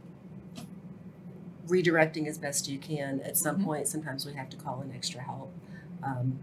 redirecting 1.68 2.26
as 2.26 2.36
best 2.36 2.68
you 2.68 2.78
can. 2.78 3.20
At 3.20 3.36
some 3.36 3.60
Mhm. 3.60 3.64
point, 3.64 3.88
sometimes 3.88 4.26
we 4.26 4.34
have 4.34 4.50
to 4.50 4.56
call 4.56 4.82
in 4.82 4.92
extra 4.92 5.22
help. 5.22 5.50
Um, 6.02 6.38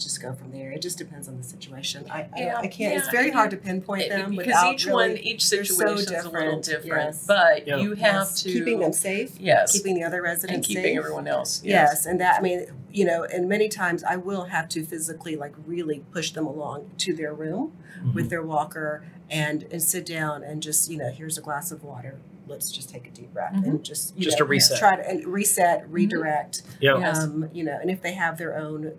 just 0.00 0.20
go 0.20 0.32
from 0.32 0.50
there. 0.52 0.72
It 0.72 0.82
just 0.82 0.98
depends 0.98 1.28
on 1.28 1.36
the 1.36 1.42
situation. 1.44 2.06
I, 2.10 2.22
I, 2.22 2.28
Yeah, 2.36 2.56
I 2.58 2.66
can't. 2.68 2.96
it's 2.96 3.06
yeah, 3.06 3.10
very 3.12 3.26
and 3.28 3.34
hard 3.34 3.50
to 3.52 3.56
pinpoint 3.56 4.02
It- 4.02 4.08
them 4.10 4.36
because 4.36 4.64
each 4.72 4.86
really 4.86 5.10
one, 5.14 5.18
each 5.18 5.48
they're 5.50 5.64
so 5.64 5.74
situation 5.74 6.14
is 6.14 6.24
a 6.24 6.30
little 6.30 6.60
different, 6.60 6.64
different. 6.64 7.04
yes. 7.14 7.26
But 7.26 7.66
Yeah. 7.66 7.76
you 7.76 7.94
have 7.94 8.14
yes, 8.14 8.42
to 8.42 8.52
keeping 8.52 8.78
them 8.80 8.92
safe, 8.92 9.38
yes, 9.38 9.72
keeping 9.72 9.94
the 9.94 10.04
other 10.04 10.22
residents 10.22 10.66
safe. 10.68 10.76
and 10.76 10.82
keeping 10.84 10.96
safe. 10.96 11.04
everyone 11.04 11.26
else. 11.28 11.62
Yes, 11.64 12.06
and 12.06 12.20
that 12.20 12.38
I 12.38 12.42
mean, 12.42 12.66
you 12.92 13.04
know, 13.04 13.24
and 13.24 13.48
many 13.48 13.68
times 13.68 14.02
I 14.02 14.16
will 14.16 14.44
have 14.44 14.68
to 14.70 14.84
physically 14.84 15.36
like 15.36 15.54
really 15.66 16.02
push 16.12 16.30
them 16.32 16.46
along 16.46 16.90
to 16.98 17.14
their 17.14 17.32
room 17.34 17.72
Mm-hmm. 18.00 18.14
with 18.14 18.30
their 18.30 18.42
walker 18.42 19.04
and 19.28 19.64
and 19.70 19.82
sit 19.82 20.06
down 20.06 20.42
and 20.42 20.62
just 20.62 20.90
you 20.90 20.96
know 20.96 21.10
here's 21.10 21.36
a 21.36 21.42
glass 21.42 21.70
of 21.70 21.84
water. 21.84 22.18
Let's 22.46 22.70
just 22.70 22.88
take 22.88 23.06
a 23.06 23.10
deep 23.10 23.32
breath 23.34 23.52
and 23.52 23.84
just 23.84 24.16
you 24.16 24.24
Just 24.24 24.38
know, 24.38 24.46
a 24.46 24.48
reset. 24.48 24.78
Try 24.78 24.96
to 24.96 25.06
and 25.08 25.26
reset, 25.26 25.86
redirect. 25.90 26.62
Yeah. 26.80 26.94
Um, 26.94 27.50
you 27.52 27.62
know, 27.62 27.78
and 27.80 27.90
if 27.90 28.00
they 28.00 28.14
have 28.14 28.38
their 28.38 28.56
own 28.56 28.92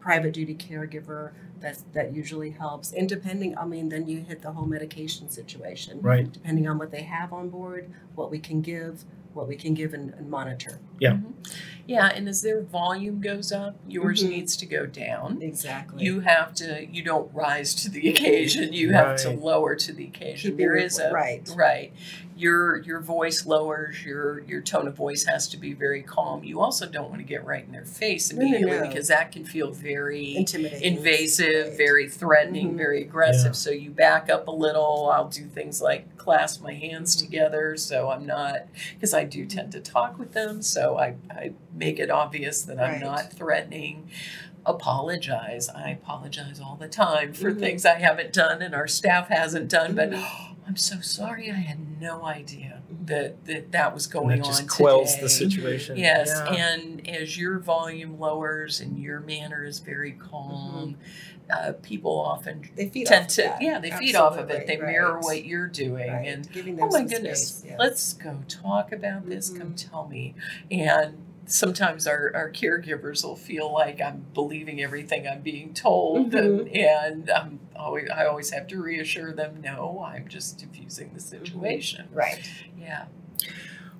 private 0.00 0.32
duty 0.32 0.54
caregiver, 0.54 1.32
that 1.60 1.78
that 1.92 2.12
usually 2.14 2.50
helps. 2.50 2.92
And 2.92 3.08
depending, 3.08 3.56
I 3.56 3.64
mean, 3.66 3.88
then 3.90 4.06
you 4.08 4.20
hit 4.22 4.42
the 4.42 4.52
whole 4.52 4.66
medication 4.66 5.30
situation. 5.30 6.00
Right. 6.00 6.30
Depending 6.32 6.66
on 6.68 6.78
what 6.78 6.90
they 6.90 7.02
have 7.02 7.32
on 7.32 7.50
board, 7.50 7.90
what 8.14 8.30
we 8.30 8.38
can 8.38 8.62
give, 8.62 9.04
what 9.34 9.46
we 9.46 9.56
can 9.56 9.74
give 9.74 9.94
and, 9.94 10.12
and 10.14 10.28
monitor. 10.30 10.80
Yeah, 10.98 11.18
Yeah, 11.86 12.06
and 12.06 12.28
as 12.28 12.42
their 12.42 12.60
volume 12.62 13.20
goes 13.20 13.52
up, 13.52 13.76
yours 13.88 14.22
Mhm. 14.24 14.30
needs 14.30 14.56
to 14.56 14.66
go 14.66 14.86
down. 14.86 15.40
Exactly. 15.42 16.02
You 16.04 16.20
have 16.20 16.54
to. 16.56 16.86
You 16.86 17.02
don't 17.02 17.32
rise 17.34 17.74
to 17.76 17.90
the 17.90 18.08
occasion. 18.08 18.72
You 18.72 18.92
have 18.92 19.16
to 19.18 19.30
lower 19.30 19.76
to 19.76 19.92
the 19.92 20.04
occasion. 20.06 20.52
Keeping 20.52 20.56
there 20.56 20.76
your 20.76 20.84
is 20.86 20.98
vo- 20.98 21.10
a 21.10 21.12
right. 21.12 21.48
right. 21.56 21.92
Your 22.40 22.78
your 22.78 23.00
voice 23.00 23.44
lowers. 23.44 24.02
Your 24.02 24.40
your 24.44 24.62
tone 24.62 24.88
of 24.88 24.94
voice 24.96 25.24
has 25.26 25.46
to 25.48 25.58
be 25.58 25.74
very 25.74 26.00
calm. 26.02 26.42
You 26.42 26.60
also 26.60 26.86
don't 26.88 27.10
want 27.10 27.20
to 27.20 27.26
get 27.26 27.44
right 27.44 27.62
in 27.62 27.70
their 27.70 27.84
face 27.84 28.32
No, 28.32 28.40
no, 28.40 28.46
immediately 28.46 28.78
no. 28.78 28.86
because 28.88 29.08
that 29.08 29.30
can 29.30 29.44
feel 29.44 29.70
very 29.72 30.36
intimidating. 30.36 30.96
invasive, 30.96 31.68
Right. 31.68 31.76
very 31.76 32.08
threatening, 32.08 32.72
Mhm. 32.72 32.76
very 32.78 33.02
aggressive. 33.02 33.46
Yeah. 33.52 33.52
So 33.52 33.70
you 33.70 33.90
back 33.90 34.30
up 34.30 34.48
a 34.48 34.52
little. 34.52 35.10
I'll 35.12 35.28
do 35.28 35.44
things 35.44 35.82
like 35.82 36.16
clasp 36.16 36.62
my 36.62 36.72
hands 36.72 37.14
Mm-hmm. 37.14 37.26
together 37.26 37.76
so 37.76 38.08
I'm 38.10 38.24
not, 38.24 38.66
because 38.94 39.12
I 39.12 39.24
do 39.24 39.44
tend 39.44 39.72
to 39.72 39.80
talk 39.80 40.18
with 40.18 40.32
them. 40.32 40.62
So 40.62 40.96
I, 40.98 41.16
I 41.30 41.52
make 41.74 41.98
it 41.98 42.10
obvious 42.10 42.62
that 42.62 42.80
I'm 42.80 43.00
not 43.00 43.32
threatening. 43.34 44.08
Apologize. 44.66 45.68
I 45.68 45.90
apologize 45.90 46.60
all 46.60 46.76
the 46.78 46.88
time 46.88 47.32
for 47.32 47.50
Mhm. 47.52 47.58
things 47.60 47.86
I 47.86 47.98
haven't 47.98 48.32
done 48.32 48.62
and 48.62 48.74
our 48.74 48.86
staff 48.86 49.28
hasn't 49.28 49.68
done, 49.68 49.94
but 49.94 50.10
Mhm. 50.10 50.24
I'm 50.70 50.76
so 50.76 51.00
sorry. 51.00 51.50
I 51.50 51.54
had 51.54 52.00
no 52.00 52.24
idea 52.24 52.80
that 53.06 53.44
that, 53.46 53.72
that 53.72 53.92
was 53.92 54.04
And 54.06 54.12
going 54.12 54.38
that 54.38 54.44
just 54.46 54.62
on 54.62 54.68
quells 54.68 55.10
today. 55.14 55.22
the 55.24 55.28
situation. 55.28 55.96
Yes, 55.96 56.28
Yeah. 56.32 56.52
and 56.54 57.08
as 57.08 57.36
your 57.36 57.58
volume 57.58 58.20
lowers 58.20 58.80
and 58.80 58.96
your 58.96 59.18
manner 59.18 59.64
is 59.64 59.80
very 59.80 60.12
calm, 60.12 60.96
uh, 61.50 61.72
people 61.82 62.20
often 62.20 62.70
They 62.76 62.88
feed 62.88 63.08
tend 63.08 63.24
off 63.24 63.28
to 63.32 63.42
that. 63.42 63.60
yeah 63.60 63.80
they 63.80 63.90
feed 63.90 64.14
off 64.14 64.34
of 64.38 64.48
it. 64.48 64.60
Absolutely, 64.60 64.76
They 64.76 64.80
mirror 64.92 65.18
what 65.18 65.44
you're 65.44 65.66
doing, 65.66 66.08
Right. 66.08 66.28
and 66.28 66.48
giving 66.52 66.76
them 66.76 66.84
oh 66.88 66.92
my 66.92 67.02
goodness, 67.02 67.48
space, 67.48 67.70
yes. 67.70 67.76
let's 67.80 68.12
go 68.12 68.38
talk 68.46 68.92
about 68.92 69.28
this. 69.28 69.50
Come 69.50 69.72
Mhm. 69.74 69.90
tell 69.90 70.06
me. 70.06 70.36
And 70.70 71.16
sometimes 71.52 72.06
our, 72.06 72.30
our 72.34 72.50
caregivers 72.50 73.24
will 73.24 73.36
feel 73.36 73.72
like 73.72 74.00
I'm 74.00 74.26
believing 74.34 74.80
everything 74.82 75.26
I'm 75.26 75.42
being 75.42 75.74
told, 75.74 76.34
and, 76.34 76.60
Mm-hmm. 76.60 76.76
and 76.76 77.30
I'm 77.30 77.60
always, 77.76 78.08
I 78.10 78.26
always 78.26 78.50
have 78.50 78.66
to 78.68 78.80
reassure 78.80 79.32
them, 79.32 79.60
no, 79.62 80.02
I'm 80.06 80.28
just 80.28 80.58
diffusing 80.58 81.08
Mm-hmm. 81.08 81.14
the 81.16 81.20
situation. 81.20 82.08
Right. 82.12 82.40
Yeah. 82.78 83.06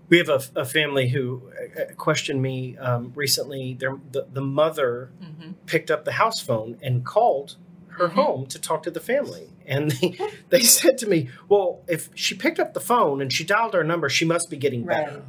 We 0.09 0.19
have 0.19 0.29
a, 0.29 0.41
a 0.57 0.65
family 0.65 1.09
who 1.09 1.51
uh, 1.79 1.95
questioned 1.97 2.43
me 2.43 2.77
um, 2.79 3.13
recently. 3.15 3.75
Their, 3.75 3.97
the, 4.11 4.27
the 4.33 4.41
mother 4.43 5.13
hmm 5.21 5.53
picked 5.67 5.91
up 5.91 6.05
the 6.05 6.13
house 6.13 6.41
phone 6.41 6.77
and 6.83 7.05
called 7.07 7.57
her 7.91 8.09
Mhm. 8.09 8.13
home 8.15 8.47
to 8.47 8.59
talk 8.59 8.83
to 8.83 8.91
the 8.91 8.99
family. 8.99 9.51
And 9.67 9.93
they, 9.93 10.19
they 10.49 10.61
said 10.79 10.99
to 10.99 11.07
me, 11.07 11.29
Well, 11.49 11.83
if 11.87 12.09
she 12.15 12.35
picked 12.35 12.59
up 12.59 12.75
the 12.75 12.81
phone 12.81 13.21
and 13.23 13.33
she 13.33 13.45
dialed 13.45 13.75
our 13.77 13.85
number, 13.85 14.09
she 14.09 14.25
must 14.25 14.51
be 14.51 14.57
getting 14.57 14.85
better. 14.85 15.23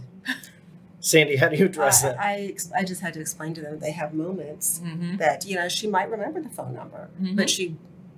Sandi, 1.01 1.35
how 1.35 1.49
do 1.49 1.57
you 1.57 1.65
address 1.65 2.03
I, 2.03 2.07
that? 2.07 2.19
I, 2.19 2.33
ex- 2.51 2.71
I 2.71 2.83
just 2.83 3.01
had 3.01 3.13
to 3.15 3.19
explain 3.19 3.53
to 3.55 3.61
them 3.61 3.79
they 3.79 3.91
have 3.91 4.13
moments 4.13 4.79
hmm 4.83 5.17
that 5.17 5.45
you 5.45 5.55
know 5.55 5.67
she 5.67 5.87
might 5.87 6.09
remember 6.09 6.41
the 6.41 6.49
phone 6.49 6.73
number, 6.73 7.09
Mhm. 7.21 7.35
but 7.35 7.49
she, 7.49 7.75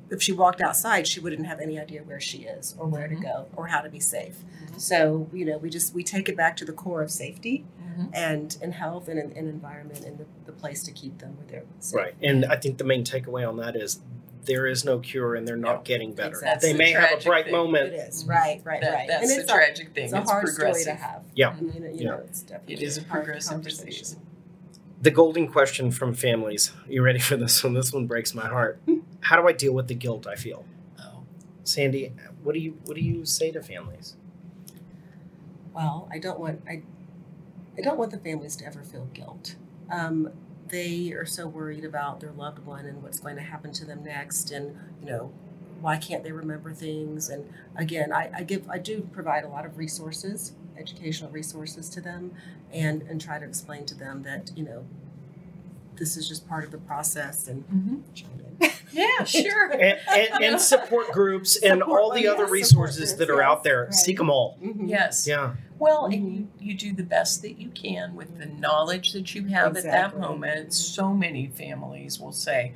if 0.09 0.21
she 0.21 0.31
walked 0.33 0.61
outside, 0.61 1.07
she 1.07 1.19
wouldn't 1.19 1.47
have 1.47 1.59
any 1.59 1.79
idea 1.79 2.03
where 2.03 2.19
she 2.19 2.39
is 2.39 2.75
or 2.77 2.85
where 2.87 3.07
Mhm. 3.07 3.15
to 3.17 3.23
go 3.23 3.45
or 3.55 3.67
how 3.67 3.81
to 3.81 3.89
be 3.89 3.99
safe. 3.99 4.37
Mhm. 4.65 4.79
So 4.79 5.27
you 5.33 5.45
know 5.45 5.57
we 5.57 5.69
just 5.69 5.93
we 5.95 6.03
take 6.03 6.27
it 6.29 6.35
back 6.37 6.55
to 6.57 6.65
the 6.65 6.73
core 6.73 7.01
of 7.01 7.09
safety 7.09 7.65
hmm 7.95 8.05
and 8.13 8.57
and 8.61 8.73
health 8.73 9.07
and 9.07 9.17
an 9.19 9.47
environment 9.47 10.03
and 10.05 10.17
the, 10.17 10.25
the 10.45 10.51
place 10.51 10.83
to 10.83 10.91
keep 10.91 11.19
them 11.19 11.37
where 11.37 11.47
they're 11.49 11.63
safe. 11.79 11.97
Right. 11.97 12.15
And 12.21 12.45
I 12.45 12.57
think 12.57 12.77
the 12.79 12.83
main 12.83 13.03
takeaway 13.03 13.47
on 13.47 13.57
that 13.57 13.75
is 13.75 13.99
there 14.45 14.67
is 14.67 14.83
no 14.83 14.99
cure 14.99 15.35
and 15.35 15.47
they're 15.47 15.55
not 15.55 15.75
No. 15.77 15.81
getting 15.83 16.13
better. 16.13 16.35
Exactly. 16.35 16.71
They 16.73 16.77
may 16.77 16.93
the 16.93 16.99
have 16.99 17.19
a 17.21 17.23
bright 17.23 17.45
thing. 17.45 17.53
Moment. 17.53 17.93
is 17.93 18.25
right, 18.25 18.61
right, 18.63 18.81
That, 18.81 18.93
right. 18.93 19.07
That's 19.07 19.21
and 19.23 19.31
the 19.31 19.43
it's 19.43 19.51
a, 19.51 19.53
tragic 19.55 19.93
thing. 19.93 20.03
it's 20.05 20.13
a 20.13 20.21
it's 20.21 20.29
hard 20.31 20.45
progressive. 20.45 20.81
story 20.81 20.95
to 20.97 21.01
have. 21.01 21.23
Yeah. 21.35 21.55
You 21.59 21.79
know, 21.79 21.87
you 21.87 21.91
Yeah. 21.95 22.09
know 22.09 22.17
it's 22.25 22.41
definitely 22.41 22.73
It 22.75 22.81
is 22.81 22.97
a 22.97 23.03
hard 23.05 23.23
progressive 23.23 23.51
conversation. 23.51 23.87
disease. 23.89 24.17
The 25.01 25.11
golden 25.11 25.47
question 25.47 25.91
from 25.91 26.13
families. 26.13 26.71
You 26.87 27.03
ready 27.03 27.19
for 27.19 27.35
this 27.37 27.63
one? 27.63 27.73
This 27.73 27.91
one 27.93 28.05
breaks 28.07 28.33
my 28.33 28.47
heart. 28.47 28.79
How 29.21 29.41
do 29.41 29.47
I 29.47 29.51
deal 29.53 29.73
with 29.73 29.87
the 29.87 29.95
guilt 29.95 30.27
I 30.27 30.35
feel? 30.35 30.65
Oh. 30.99 31.23
Sandi, 31.63 32.11
what 32.43 32.53
do 32.53 32.59
you 32.59 32.77
what 32.85 32.95
do 32.95 33.01
you 33.01 33.25
say 33.25 33.51
to 33.51 33.61
families? 33.61 34.15
Well, 35.73 36.07
I 36.11 36.19
don't 36.19 36.39
want 36.39 36.61
I, 36.67 36.83
I 37.77 37.81
don't 37.81 37.97
want 37.97 38.11
the 38.11 38.17
families 38.19 38.55
to 38.57 38.65
ever 38.65 38.83
feel 38.83 39.05
guilt. 39.13 39.55
Um, 39.89 40.29
they 40.73 41.13
are 41.13 41.25
so 41.25 41.45
worried 41.47 41.85
about 41.85 42.19
their 42.19 42.31
loved 42.31 42.65
one 42.65 42.85
and 42.87 43.03
what's 43.03 43.19
going 43.19 43.35
to 43.35 43.43
happen 43.43 43.71
to 43.73 43.85
them 43.85 44.03
next, 44.03 44.49
and 44.51 44.75
you 44.99 45.05
know, 45.05 45.31
why 45.79 45.97
can't 45.97 46.23
they 46.23 46.31
remember 46.31 46.73
things? 46.73 47.29
And 47.29 47.47
again, 47.75 48.11
I, 48.11 48.31
I 48.39 48.43
give 48.43 48.67
I 48.69 48.79
do 48.79 49.07
provide 49.13 49.43
a 49.43 49.47
lot 49.47 49.65
of 49.65 49.77
resources, 49.77 50.53
educational 50.77 51.29
resources 51.29 51.89
to 51.89 52.01
them, 52.01 52.33
and 52.73 53.03
and 53.03 53.21
try 53.21 53.37
to 53.37 53.45
explain 53.45 53.85
to 53.85 53.95
them 53.95 54.23
that 54.23 54.51
you 54.55 54.63
know, 54.63 54.85
this 55.97 56.17
is 56.17 56.27
just 56.27 56.49
part 56.49 56.63
of 56.65 56.71
the 56.71 56.79
process 56.79 57.47
and. 57.47 57.63
hmm. 57.65 57.97
Yeah, 58.93 59.23
sure. 59.23 59.71
And, 59.73 59.97
and, 60.07 60.43
and 60.43 60.61
support 60.61 61.11
groups 61.11 61.55
and 61.57 61.81
all 61.81 62.11
the 62.11 62.27
oh, 62.27 62.33
other 62.33 62.45
yeah, 62.45 62.51
resources 62.51 63.15
that 63.17 63.27
are 63.29 63.37
groups, 63.37 63.45
out 63.45 63.63
there. 63.63 63.85
yes, 63.89 64.05
Seek 64.05 64.17
them 64.17 64.29
all. 64.29 64.59
Mhm. 64.63 64.87
Yes. 64.87 65.25
Yeah. 65.27 65.55
Well, 65.79 66.05
and 66.05 66.13
Mhm. 66.23 66.33
you, 66.35 66.47
you 66.59 66.73
do 66.77 66.93
the 66.93 67.03
best 67.03 67.41
that 67.41 67.59
you 67.59 67.69
can 67.69 68.15
with 68.15 68.37
the 68.39 68.45
knowledge 68.45 69.11
that 69.13 69.33
you 69.35 69.45
have 69.47 69.75
at 69.75 69.83
that 69.83 70.19
moment. 70.19 70.73
So 70.73 71.13
many 71.13 71.47
families 71.47 72.19
will 72.19 72.31
say, 72.31 72.73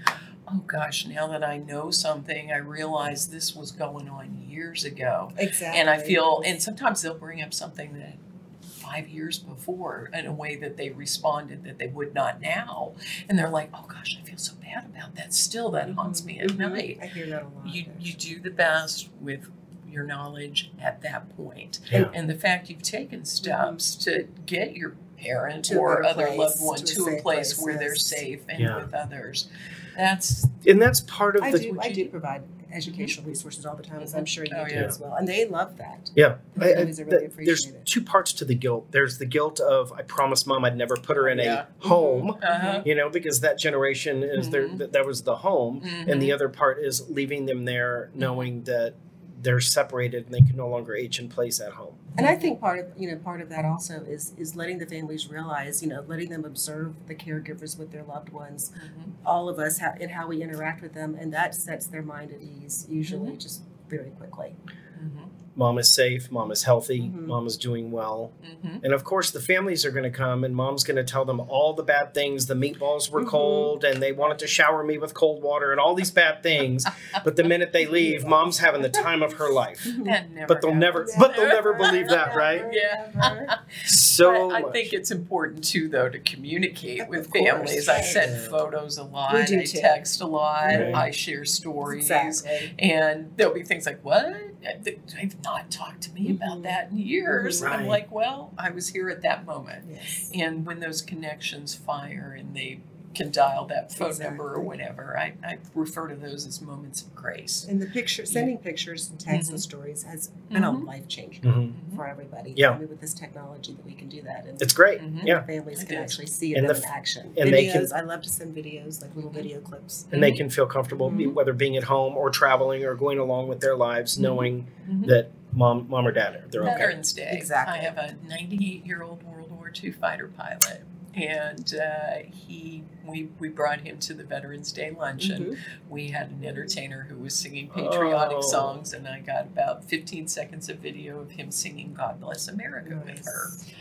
Oh 0.50 0.64
gosh, 0.66 1.06
now 1.06 1.28
that 1.28 1.44
I 1.44 1.58
know 1.58 1.92
something, 1.92 2.54
I 2.54 2.58
realize 2.58 3.28
this 3.28 3.54
was 3.54 3.72
going 3.72 4.08
on 4.08 4.46
years 4.48 4.86
ago. 4.86 5.34
Exactly. 5.38 5.78
And 5.78 5.90
I 5.90 5.98
feel, 5.98 6.42
and 6.46 6.62
sometimes 6.62 7.02
they'll 7.02 7.18
bring 7.18 7.42
up 7.42 7.54
something 7.54 7.92
that 8.00 8.16
five 8.62 9.10
years 9.10 9.40
before 9.40 10.10
in 10.14 10.26
a 10.26 10.32
way 10.32 10.56
that 10.56 10.78
they 10.78 10.90
responded 10.90 11.66
that 11.66 11.78
they 11.80 11.88
would 11.88 12.14
not 12.14 12.40
now. 12.40 12.94
And 13.28 13.38
they're 13.38 13.50
like, 13.50 13.72
oh 13.74 13.84
gosh, 13.90 14.18
I 14.22 14.26
feel 14.26 14.38
so 14.38 14.54
bad 14.62 14.86
about 14.86 15.16
that. 15.16 15.34
Still, 15.34 15.70
that 15.72 15.90
haunts 15.92 16.24
me 16.24 16.40
at 16.40 16.52
Mhm. 16.52 16.58
night. 16.72 17.00
I 17.02 17.08
hear 17.08 17.28
that 17.28 17.42
a 17.44 17.46
lot. 17.48 17.68
You, 17.68 17.86
you 18.00 18.14
do 18.14 18.40
the 18.40 18.50
best 18.52 19.10
with 19.20 19.50
your 19.98 20.06
knowledge 20.06 20.72
at 20.82 21.02
that 21.02 21.36
point. 21.36 21.80
Yeah. 21.92 22.10
And 22.14 22.30
the 22.30 22.36
fact 22.36 22.70
you've 22.70 22.84
taken 22.84 23.26
steps 23.26 23.96
to 24.06 24.28
get 24.46 24.78
your 24.78 24.96
parent 25.18 25.66
To 25.66 25.78
or 25.80 26.04
other 26.04 26.28
place, 26.28 26.38
loved 26.38 26.62
one 26.62 26.78
to 26.78 26.84
a 26.84 26.86
to 26.86 27.02
a 27.02 27.06
safe 27.14 27.24
place 27.24 27.54
place, 27.54 27.62
where 27.66 27.78
they're 27.78 27.96
safe 27.96 28.42
and 28.48 28.60
Yeah. 28.60 28.78
with 28.78 28.94
others. 28.94 29.50
That's 29.98 30.48
And 30.68 30.80
that's 30.82 31.02
part 31.02 31.36
of 31.36 31.42
I 31.42 31.52
the 31.52 31.60
do. 31.60 31.78
I 31.82 31.90
do 31.92 32.04
do. 32.04 32.10
provide 32.10 32.44
educational 32.72 33.26
resources 33.26 33.66
all 33.66 33.76
the 33.78 33.82
time, 33.82 34.02
as 34.02 34.14
I'm 34.14 34.26
sure 34.26 34.44
you 34.44 34.52
Oh, 34.56 34.66
do 34.68 34.76
yeah. 34.76 34.82
as 34.84 35.00
well, 35.00 35.16
and 35.16 35.26
they 35.26 35.46
love 35.48 35.78
that. 35.78 36.12
Yeah, 36.16 36.36
I- 36.60 36.66
I- 36.66 36.72
are 36.74 36.76
really 36.86 36.94
th- 36.94 37.32
there's 37.38 37.66
it. 37.66 37.86
two 37.86 38.02
parts 38.02 38.34
to 38.34 38.46
the 38.46 38.54
guilt. 38.56 38.92
There's 38.92 39.18
the 39.20 39.26
guilt 39.26 39.60
of 39.62 39.92
I 39.94 40.02
promised 40.02 40.46
mom 40.46 40.66
I'd 40.66 40.76
never 40.78 40.98
put 40.98 41.16
her 41.16 41.30
in 41.30 41.40
Yeah. 41.40 41.66
a 41.82 41.88
home, 41.88 42.38
uh-huh. 42.44 42.82
you 42.86 42.94
know, 42.94 43.10
because 43.10 43.40
that 43.40 43.58
generation 43.58 44.22
is 44.22 44.50
there. 44.50 44.68
Mhm. 44.68 44.78
That, 44.80 44.92
that 44.92 45.06
was 45.06 45.24
the 45.24 45.38
home, 45.38 45.82
and 45.84 46.08
Mm-hmm. 46.10 46.20
the 46.20 46.32
other 46.34 46.50
part 46.50 46.78
is 46.80 47.10
leaving 47.10 47.46
them 47.46 47.64
there, 47.66 48.12
knowing 48.14 48.64
that 48.64 48.94
they're 49.42 49.60
separated 49.60 50.26
and 50.26 50.34
they 50.34 50.42
can 50.42 50.56
no 50.56 50.68
longer 50.68 50.96
age 50.96 51.20
in 51.20 51.30
place 51.30 51.60
at 51.60 51.74
home. 51.74 51.94
And 52.18 52.26
I 52.26 52.36
think 52.36 52.60
part 52.60 52.80
of 52.80 52.86
you 52.98 53.10
know 53.12 53.18
part 53.18 53.42
of 53.42 53.50
that 53.50 53.66
also 53.66 54.04
is 54.04 54.34
is 54.38 54.56
letting 54.56 54.80
the 54.80 54.86
families 54.88 55.30
realize 55.30 55.82
you 55.84 55.90
know 55.90 56.04
letting 56.08 56.30
them 56.30 56.44
observe 56.46 56.96
the 57.08 57.14
caregivers 57.16 57.78
with 57.78 57.92
their 57.92 58.04
loved 58.04 58.30
ones, 58.30 58.72
Mhm. 58.72 59.12
all 59.26 59.48
of 59.50 59.60
us 59.60 59.80
ha- 59.80 59.96
and 60.02 60.12
how 60.12 60.28
we 60.28 60.42
interact 60.42 60.82
with 60.82 60.94
them, 60.94 61.16
and 61.20 61.32
that 61.34 61.54
sets 61.54 61.86
their 61.88 62.02
mind 62.02 62.32
at 62.32 62.42
ease 62.42 62.88
usually 62.90 63.38
just 63.38 63.62
very 63.90 64.10
quickly. 64.12 64.56
Mhm. 65.00 65.30
Mom 65.58 65.78
is 65.80 65.92
safe. 65.92 66.32
Mom 66.32 66.52
is 66.52 66.64
healthy. 66.64 67.02
Mhm. 67.02 67.26
Mom 67.26 67.48
is 67.48 67.58
doing 67.58 67.92
well. 67.92 68.32
Mhm. 68.46 68.84
And 68.84 68.94
of 68.94 69.04
course, 69.04 69.32
the 69.32 69.40
families 69.42 69.84
are 69.86 69.92
going 69.92 70.04
to 70.04 70.16
come, 70.16 70.44
and 70.44 70.56
mom's 70.56 70.84
going 70.84 70.98
to 70.98 71.04
tell 71.04 71.26
them 71.26 71.40
all 71.40 71.74
the 71.74 71.82
bad 71.84 72.14
things. 72.14 72.46
The 72.46 72.54
meatballs 72.54 73.10
were 73.10 73.24
Mhm. 73.24 73.28
cold, 73.28 73.84
and 73.84 74.02
they 74.02 74.12
wanted 74.12 74.38
to 74.40 74.48
shower 74.48 74.84
me 74.84 75.00
with 75.00 75.16
cold 75.16 75.42
water, 75.42 75.72
and 75.72 75.80
all 75.82 75.96
these 75.96 76.12
bad 76.12 76.44
things. 76.44 76.86
but 77.26 77.36
the 77.38 77.44
minute 77.44 77.74
they 77.74 77.88
leave, 77.88 78.24
mom's 78.26 78.60
having 78.60 78.84
the 78.84 78.90
time 78.90 79.24
of 79.24 79.34
her 79.34 79.52
life. 79.52 79.84
That 80.06 80.30
never 80.32 80.48
But 80.48 80.62
they'll 80.62 80.76
never, 80.76 81.00
happens. 81.02 81.16
but 81.20 81.36
they'll 81.36 81.48
never 81.50 81.74
believe 81.74 82.08
that, 82.10 82.36
right? 82.46 82.64
Yeah. 82.72 83.58
So 83.86 84.52
I, 84.52 84.60
I 84.60 84.72
think 84.72 84.94
it's 84.94 85.10
important 85.12 85.64
too, 85.64 85.90
though, 85.90 86.08
to 86.08 86.20
communicate 86.20 87.10
with 87.10 87.32
families. 87.32 87.90
I 87.90 88.02
send 88.02 88.32
Yeah. 88.34 88.48
photos 88.50 88.98
a 88.98 89.04
lot. 89.04 89.34
We 89.34 89.44
do 89.46 89.60
I 89.60 89.64
too. 89.66 89.80
text 89.80 90.22
a 90.22 90.28
lot. 90.28 90.66
Right. 90.68 90.94
I 90.94 91.12
share 91.12 91.46
stories. 91.46 92.10
Exactly. 92.12 92.74
And 92.80 93.32
there'll 93.38 93.54
be 93.54 93.64
things 93.64 93.86
like, 93.86 94.04
"What? 94.04 94.36
They've 94.82 95.44
not 95.44 95.72
talked 95.72 96.02
to 96.04 96.12
me 96.14 96.32
about 96.32 96.60
Mhm. 96.60 96.64
that 96.64 96.92
in 96.92 96.98
years." 96.98 97.62
And 97.62 97.74
I'm 97.74 97.88
like, 97.88 98.12
"Well, 98.12 98.54
I 98.58 98.70
was 98.72 98.90
here 98.90 99.10
at 99.10 99.22
that 99.22 99.46
moment." 99.46 99.86
Yes. 99.90 100.32
And 100.34 100.66
when 100.66 100.80
those 100.80 101.02
connections 101.02 101.76
fire 101.76 102.36
and 102.38 102.56
they 102.56 102.80
can 103.18 103.32
dial 103.32 103.66
that 103.66 103.92
phone 103.92 104.18
number 104.20 104.44
or 104.44 104.62
Exactly. 104.62 104.66
whatever, 104.66 105.18
I, 105.18 105.34
I 105.44 105.58
refer 105.76 106.08
to 106.08 106.16
those 106.16 106.46
as 106.46 106.62
moments 106.62 107.02
of 107.02 107.16
grace. 107.16 107.66
And 107.68 107.82
the 107.82 107.88
picture, 107.88 108.26
sending 108.26 108.58
pictures 108.58 109.10
and 109.10 109.20
texts 109.20 109.50
and 109.50 109.60
stories 109.60 110.04
has 110.04 110.28
been 110.50 110.64
a 110.64 110.72
Mhm. 110.72 110.86
life 110.86 111.08
changer 111.08 111.42
Mhm. 111.42 111.74
for 111.96 112.08
everybody. 112.08 112.54
Yeah. 112.56 112.72
I 112.72 112.80
mean, 112.80 112.90
with 112.90 113.02
this 113.02 113.14
technology 113.14 113.74
that 113.74 113.86
we 113.86 113.94
can 113.94 114.08
do 114.10 114.22
that, 114.22 114.46
and 114.48 114.62
It's 114.62 114.74
great. 114.74 115.02
Mhm. 115.02 115.26
Yeah. 115.26 115.44
families 115.44 115.84
It 115.84 115.90
can 115.90 115.98
is. 115.98 116.12
actually 116.12 116.28
see 116.28 116.54
And 116.56 116.70
them 116.70 116.76
the 116.76 116.82
in 116.84 116.90
action. 116.90 117.34
and 117.38 117.54
they 117.54 117.68
can, 117.68 117.88
I 117.94 118.02
love 118.02 118.22
to 118.22 118.30
send 118.30 118.56
videos, 118.56 119.02
like 119.02 119.16
little 119.16 119.32
video 119.32 119.60
clips. 119.60 120.06
And 120.12 120.22
they 120.24 120.32
can 120.32 120.50
feel 120.50 120.66
comfortable, 120.68 121.10
be- 121.10 121.28
whether 121.28 121.54
being 121.54 121.76
at 121.78 121.84
home 121.84 122.16
or 122.16 122.30
traveling 122.30 122.84
or 122.86 122.96
going 122.96 123.18
along 123.20 123.48
with 123.48 123.60
their 123.60 123.76
lives, 123.76 124.18
knowing 124.20 124.68
that 125.06 125.32
mom, 125.54 125.88
mom 125.90 126.06
or 126.08 126.12
dad, 126.12 126.36
are 126.36 126.48
they're 126.50 126.64
okay. 126.64 126.72
Veterans 126.78 127.14
Day. 127.14 127.30
Exactly. 127.34 127.80
I 127.80 127.82
have 127.84 127.98
a 127.98 128.16
98 128.28 128.86
year 128.86 129.02
old 129.02 129.24
World 129.24 129.52
War 129.52 129.72
II 129.84 129.92
fighter 129.92 130.28
pilot, 130.28 130.84
and 131.18 131.74
uh, 131.76 132.30
he 132.32 132.84
we 133.06 133.30
we 133.40 133.50
brought 133.50 133.82
him 133.82 133.98
to 134.00 134.14
the 134.14 134.24
Veterans 134.24 134.72
Day 134.72 134.92
luncheon. 134.92 135.46
Mhm. 135.56 135.58
We 135.90 136.10
had 136.10 136.30
an 136.30 136.46
entertainer 136.46 137.08
who 137.10 137.18
was 137.18 137.34
singing 137.34 137.68
patriotic 137.70 138.38
Oh. 138.38 138.42
songs, 138.42 138.94
and 138.94 139.08
I 139.08 139.20
got 139.20 139.46
about 139.46 139.84
15 139.86 140.28
seconds 140.28 140.70
of 140.70 140.78
video 140.80 141.20
of 141.20 141.32
him 141.32 141.52
singing 141.52 141.94
"God 141.94 142.20
Bless 142.22 142.48
America" 142.48 143.02
with 143.06 143.26
her. 143.26 143.50
Nice. 143.50 143.74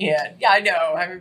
And 0.00 0.34
yeah, 0.40 0.50
I 0.50 0.60
know. 0.60 0.70
I 0.72 1.14
Uh, 1.14 1.18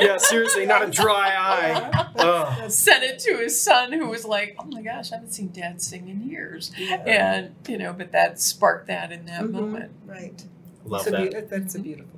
yeah, 0.00 0.18
seriously, 0.18 0.66
not 0.66 0.86
a 0.86 0.90
dry 0.90 1.30
eye. 1.34 2.04
Oh. 2.20 2.66
Sent 2.68 3.04
it 3.04 3.18
to 3.20 3.36
his 3.38 3.58
son, 3.62 3.92
who 3.92 4.08
was 4.08 4.24
like, 4.24 4.56
"Oh 4.58 4.64
my 4.64 4.82
gosh, 4.82 5.12
I 5.12 5.16
haven't 5.16 5.30
seen 5.30 5.48
Dad 5.52 5.80
sing 5.80 6.08
in 6.08 6.28
years." 6.28 6.72
Yeah. 6.76 6.96
And 7.06 7.54
you 7.68 7.78
know, 7.78 7.92
but 7.92 8.12
that 8.12 8.38
sparked 8.40 8.88
that 8.88 9.12
in 9.12 9.24
that 9.26 9.42
Mhm. 9.42 9.50
moment. 9.52 9.92
Right. 10.04 10.44
Love 10.84 11.06
It's 11.06 11.10
that. 11.16 11.30
beau- 11.32 11.40
that's 11.58 11.74
a 11.74 11.78
beautiful 11.78 12.17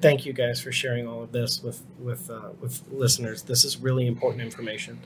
Thank 0.00 0.26
you 0.26 0.32
guys 0.32 0.60
for 0.60 0.72
sharing 0.72 1.06
all 1.06 1.22
of 1.22 1.32
this 1.32 1.62
with 1.62 1.82
with 1.98 2.30
uh, 2.30 2.50
with 2.60 2.82
listeners. 2.90 3.42
This 3.42 3.64
is 3.64 3.78
really 3.78 4.06
important 4.06 4.42
information. 4.42 5.00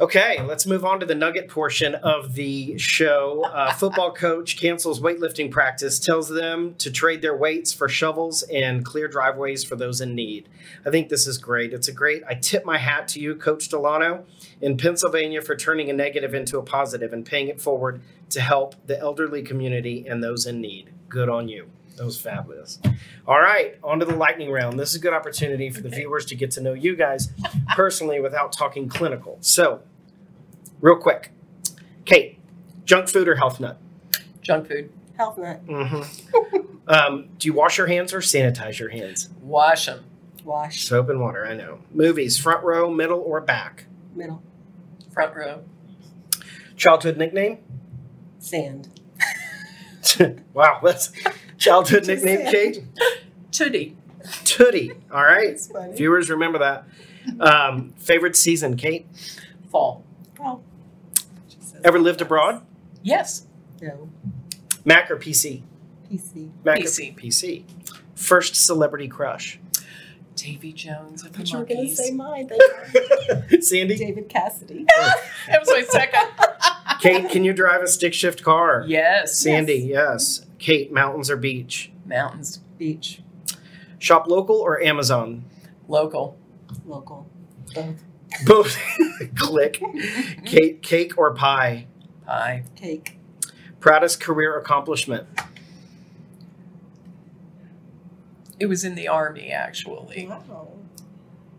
Okay, 0.00 0.40
let's 0.42 0.64
move 0.64 0.84
on 0.84 1.00
to 1.00 1.06
the 1.06 1.14
nugget 1.16 1.48
portion 1.48 1.96
of 1.96 2.34
the 2.34 2.78
show. 2.78 3.44
Uh, 3.44 3.72
football 3.72 4.12
coach 4.12 4.56
cancels 4.56 5.00
weightlifting 5.00 5.50
practice, 5.50 5.98
tells 5.98 6.28
them 6.28 6.76
to 6.76 6.88
trade 6.88 7.20
their 7.20 7.36
weights 7.36 7.72
for 7.72 7.88
shovels 7.88 8.44
and 8.44 8.84
clear 8.84 9.08
driveways 9.08 9.64
for 9.64 9.74
those 9.74 10.00
in 10.00 10.14
need. 10.14 10.48
I 10.86 10.90
think 10.90 11.08
this 11.08 11.26
is 11.26 11.36
great. 11.36 11.72
It's 11.72 11.88
a 11.88 11.92
great. 11.92 12.22
I 12.28 12.34
tip 12.34 12.64
my 12.64 12.78
hat 12.78 13.08
to 13.08 13.20
you, 13.20 13.34
Coach 13.34 13.68
Delano, 13.68 14.24
in 14.60 14.76
Pennsylvania 14.76 15.42
for 15.42 15.56
turning 15.56 15.90
a 15.90 15.92
negative 15.92 16.32
into 16.32 16.58
a 16.58 16.62
positive 16.62 17.12
and 17.12 17.26
paying 17.26 17.48
it 17.48 17.60
forward 17.60 18.00
to 18.30 18.40
help 18.40 18.76
the 18.86 19.00
elderly 19.00 19.42
community 19.42 20.06
and 20.06 20.22
those 20.22 20.46
in 20.46 20.60
need. 20.60 20.90
Good 21.08 21.28
on 21.28 21.48
you. 21.48 21.70
That 21.98 22.04
was 22.06 22.20
fabulous. 22.20 22.78
All 23.26 23.40
right, 23.40 23.76
on 23.84 23.98
to 24.00 24.06
the 24.06 24.14
lightning 24.16 24.50
round. 24.50 24.78
This 24.78 24.90
is 24.90 24.96
a 24.96 24.98
good 25.00 25.12
opportunity 25.12 25.68
for 25.70 25.80
the 25.82 25.88
viewers 25.88 26.24
to 26.26 26.34
get 26.36 26.50
to 26.52 26.60
know 26.60 26.72
you 26.72 26.96
guys 26.96 27.32
personally 27.74 28.20
without 28.20 28.52
talking 28.52 28.88
clinical. 28.88 29.36
So, 29.40 29.82
real 30.80 30.96
quick, 30.96 31.30
Kate, 32.04 32.38
junk 32.84 33.08
food 33.08 33.28
or 33.28 33.36
health 33.36 33.60
nut? 33.60 33.78
Junk 34.40 34.68
food. 34.68 34.90
Health 35.16 35.36
nut, 35.38 35.66
Mm-hmm. 35.66 36.60
um, 36.88 37.28
do 37.38 37.46
you 37.48 37.52
wash 37.52 37.76
your 37.76 37.88
hands 37.88 38.12
or 38.14 38.20
sanitize 38.20 38.78
your 38.78 38.88
hands? 38.90 39.28
Wash 39.42 39.86
them. 39.86 40.04
wash, 40.44 40.84
Soap 40.84 41.08
and 41.08 41.20
water, 41.20 41.44
I 41.44 41.54
know. 41.54 41.80
Movies, 41.92 42.38
front 42.38 42.62
row, 42.64 42.88
middle, 42.88 43.18
or 43.20 43.40
back? 43.40 43.86
middle, 44.14 44.42
Front 45.12 45.34
row. 45.34 45.62
Childhood 46.76 47.16
nickname? 47.18 47.58
sand. 48.38 48.88
wow, 50.54 50.80
that's 50.82 51.10
childhood 51.58 52.06
nickname, 52.06 52.50
saying. 52.50 52.50
Kate? 52.50 52.84
Tootie. 53.50 53.94
Tootie. 54.44 54.96
All 55.12 55.22
right. 55.22 55.48
It's 55.48 55.66
funny. 55.66 55.94
Viewers, 55.94 56.30
remember 56.30 56.58
that. 56.58 56.84
Um, 57.40 57.92
favorite 57.98 58.36
season, 58.36 58.76
Kate? 58.76 59.06
Fall. 59.70 60.04
Oh. 60.40 60.60
Ever 61.84 61.98
lived 61.98 62.18
does. 62.18 62.26
abroad? 62.26 62.64
Yes. 63.02 63.46
No. 63.80 64.08
Mac 64.84 65.10
or 65.10 65.16
PC? 65.16 65.62
PC. 66.10 66.50
Mac 66.64 66.78
PC. 66.78 67.12
Or 67.12 67.20
PC. 67.20 67.64
First 68.14 68.56
celebrity 68.56 69.08
crush. 69.08 69.60
Davy 70.34 70.72
Jones 70.72 71.22
of 71.22 71.28
I 71.28 71.30
the 71.30 71.38
thought 71.38 71.52
you 71.52 71.58
were 71.58 71.64
going 71.64 71.88
to 71.88 71.96
say 71.96 72.10
mine. 72.12 72.48
Sandi? 73.60 73.96
David 73.96 74.28
Cassidy. 74.28 74.86
that 74.96 75.60
was 75.60 75.68
my 75.68 75.82
second. 75.82 76.28
Kate, 77.00 77.28
can 77.30 77.44
you 77.44 77.52
drive 77.52 77.82
a 77.82 77.86
stick 77.86 78.14
shift 78.14 78.42
car? 78.42 78.84
yes. 78.86 79.38
Sandi, 79.38 79.74
yes. 79.74 80.46
Kate, 80.58 80.92
mountains 80.92 81.30
or 81.30 81.36
beach? 81.36 81.92
Mountains. 82.04 82.60
Beach. 82.78 83.22
Shop 83.98 84.26
local 84.26 84.56
or 84.56 84.80
Amazon? 84.82 85.44
Local. 85.86 86.36
Local. 86.86 87.28
Both. 87.74 88.04
Both. 88.46 88.78
Click. 89.36 89.82
Kate, 90.44 90.82
cake 90.82 91.16
or 91.18 91.34
pie? 91.34 91.86
Pie. 92.26 92.64
Cake. 92.76 93.18
Proudest 93.80 94.20
career 94.20 94.58
accomplishment? 94.58 95.26
It 98.58 98.66
was 98.66 98.84
in 98.84 98.94
the 98.96 99.08
army, 99.08 99.50
actually. 99.50 100.26
Wow. 100.28 100.72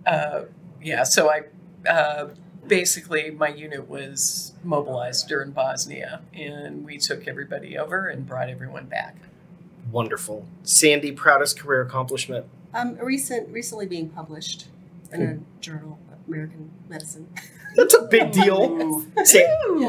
Uh, 0.06 0.42
yeah, 0.82 1.04
so 1.04 1.30
I 1.30 1.42
uh, 1.90 2.30
basically 2.70 3.32
my 3.32 3.50
unit 3.50 3.90
was 3.90 4.54
mobilized 4.64 5.28
during 5.28 5.52
Bosnia, 5.52 6.22
and 6.34 6.86
we 6.86 6.98
took 6.98 7.28
everybody 7.28 7.78
over 7.78 8.08
and 8.08 8.26
brought 8.26 8.50
everyone 8.50 8.86
back. 8.86 9.18
Wonderful. 9.92 10.46
Sandi, 10.64 11.12
proudest 11.12 11.60
career 11.60 11.82
accomplishment? 11.82 12.46
Um, 12.74 12.96
recent, 13.02 13.50
recently 13.50 13.88
being 13.88 14.10
published 14.10 14.68
in 15.12 15.22
a 15.22 15.62
journal, 15.62 16.00
American 16.28 16.70
Medicine. 16.88 17.28
That's 17.76 17.96
a 17.96 18.04
big 18.04 18.32
deal. 18.32 19.04
Say, 19.24 19.46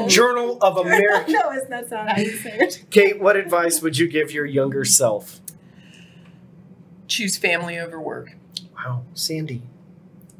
Journal 0.07 0.57
of 0.61 0.77
American. 0.85 1.33
no, 1.33 1.51
it's, 1.51 1.67
that's 1.67 1.91
not 1.91 2.09
how 2.09 2.17
you 2.21 2.31
say 2.31 2.57
it. 2.59 2.85
Kate, 2.89 3.19
what 3.19 3.35
advice 3.35 3.81
would 3.81 3.97
you 3.97 4.07
give 4.07 4.31
your 4.31 4.45
younger 4.45 4.83
self? 4.85 5.39
Choose 7.07 7.37
family 7.37 7.77
over 7.77 7.99
work. 7.99 8.31
Wow, 8.75 9.03
Sandi, 9.13 9.61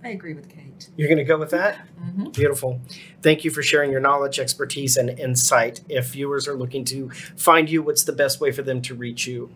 I 0.03 0.09
agree 0.09 0.33
with 0.33 0.49
Kate. 0.49 0.89
you're 0.97 1.07
going 1.07 1.17
to 1.17 1.23
go 1.23 1.37
with 1.37 1.51
that? 1.51 1.79
hmm 1.99 2.29
Beautiful. 2.29 2.79
Thank 3.21 3.43
you 3.43 3.51
for 3.51 3.61
sharing 3.61 3.91
your 3.91 3.99
knowledge, 3.99 4.39
expertise, 4.39 4.95
and 4.97 5.09
insight. 5.19 5.81
If 5.89 6.07
viewers 6.07 6.47
are 6.47 6.55
looking 6.55 6.85
to 6.85 7.09
find 7.35 7.69
you, 7.69 7.81
what's 7.83 8.03
the 8.03 8.13
best 8.13 8.39
way 8.39 8.51
for 8.51 8.61
them 8.61 8.81
to 8.83 8.95
reach 8.95 9.27
you? 9.27 9.51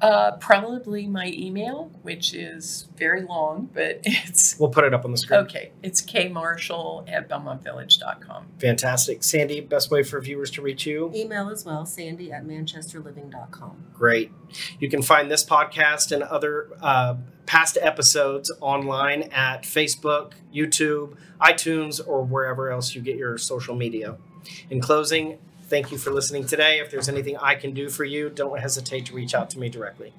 Uh, 0.00 0.32
probably 0.36 1.06
my 1.06 1.32
email, 1.34 1.90
which 2.02 2.34
is 2.34 2.88
very 2.96 3.22
long, 3.22 3.70
but 3.72 4.00
it's 4.04 4.58
We'll 4.58 4.68
put 4.68 4.84
it 4.84 4.92
up 4.92 5.04
on 5.04 5.12
the 5.12 5.16
screen. 5.16 5.40
okay. 5.40 5.70
It's 5.82 6.02
kmarshall 6.02 7.08
at 7.10 7.28
belmontvillage.com. 7.28 8.46
Fantastic. 8.60 9.22
Sandi, 9.24 9.60
best 9.60 9.90
way 9.90 10.02
for 10.02 10.20
viewers 10.20 10.50
to 10.52 10.62
reach 10.62 10.84
you? 10.84 11.10
Email 11.14 11.48
as 11.48 11.64
well, 11.64 11.86
sandy 11.86 12.32
at 12.32 12.44
manchesterliving.com. 12.44 13.84
Great. 13.94 14.30
You 14.78 14.90
can 14.90 15.00
find 15.00 15.30
this 15.30 15.44
podcast 15.44 16.12
and 16.12 16.22
other 16.22 16.68
uh, 16.82 17.16
past 17.46 17.78
episodes 17.80 18.50
online 18.60 19.22
at 19.32 19.62
Facebook, 19.62 20.32
YouTube, 20.54 21.16
iTunes, 21.40 22.00
or 22.06 22.22
wherever 22.24 22.70
else 22.70 22.94
you 22.94 23.00
get 23.00 23.16
your 23.16 23.38
social 23.38 23.74
media. 23.74 24.16
In 24.68 24.80
closing, 24.80 25.38
thank 25.68 25.90
you 25.90 25.98
for 25.98 26.10
listening 26.10 26.46
today. 26.46 26.78
If 26.78 26.90
there's 26.90 27.08
anything 27.08 27.36
I 27.38 27.54
can 27.54 27.72
do 27.72 27.88
for 27.88 28.04
you, 28.04 28.30
don't 28.30 28.58
hesitate 28.58 29.06
to 29.06 29.14
reach 29.14 29.34
out 29.34 29.50
to 29.50 29.58
me 29.58 29.68
directly. 29.68 30.12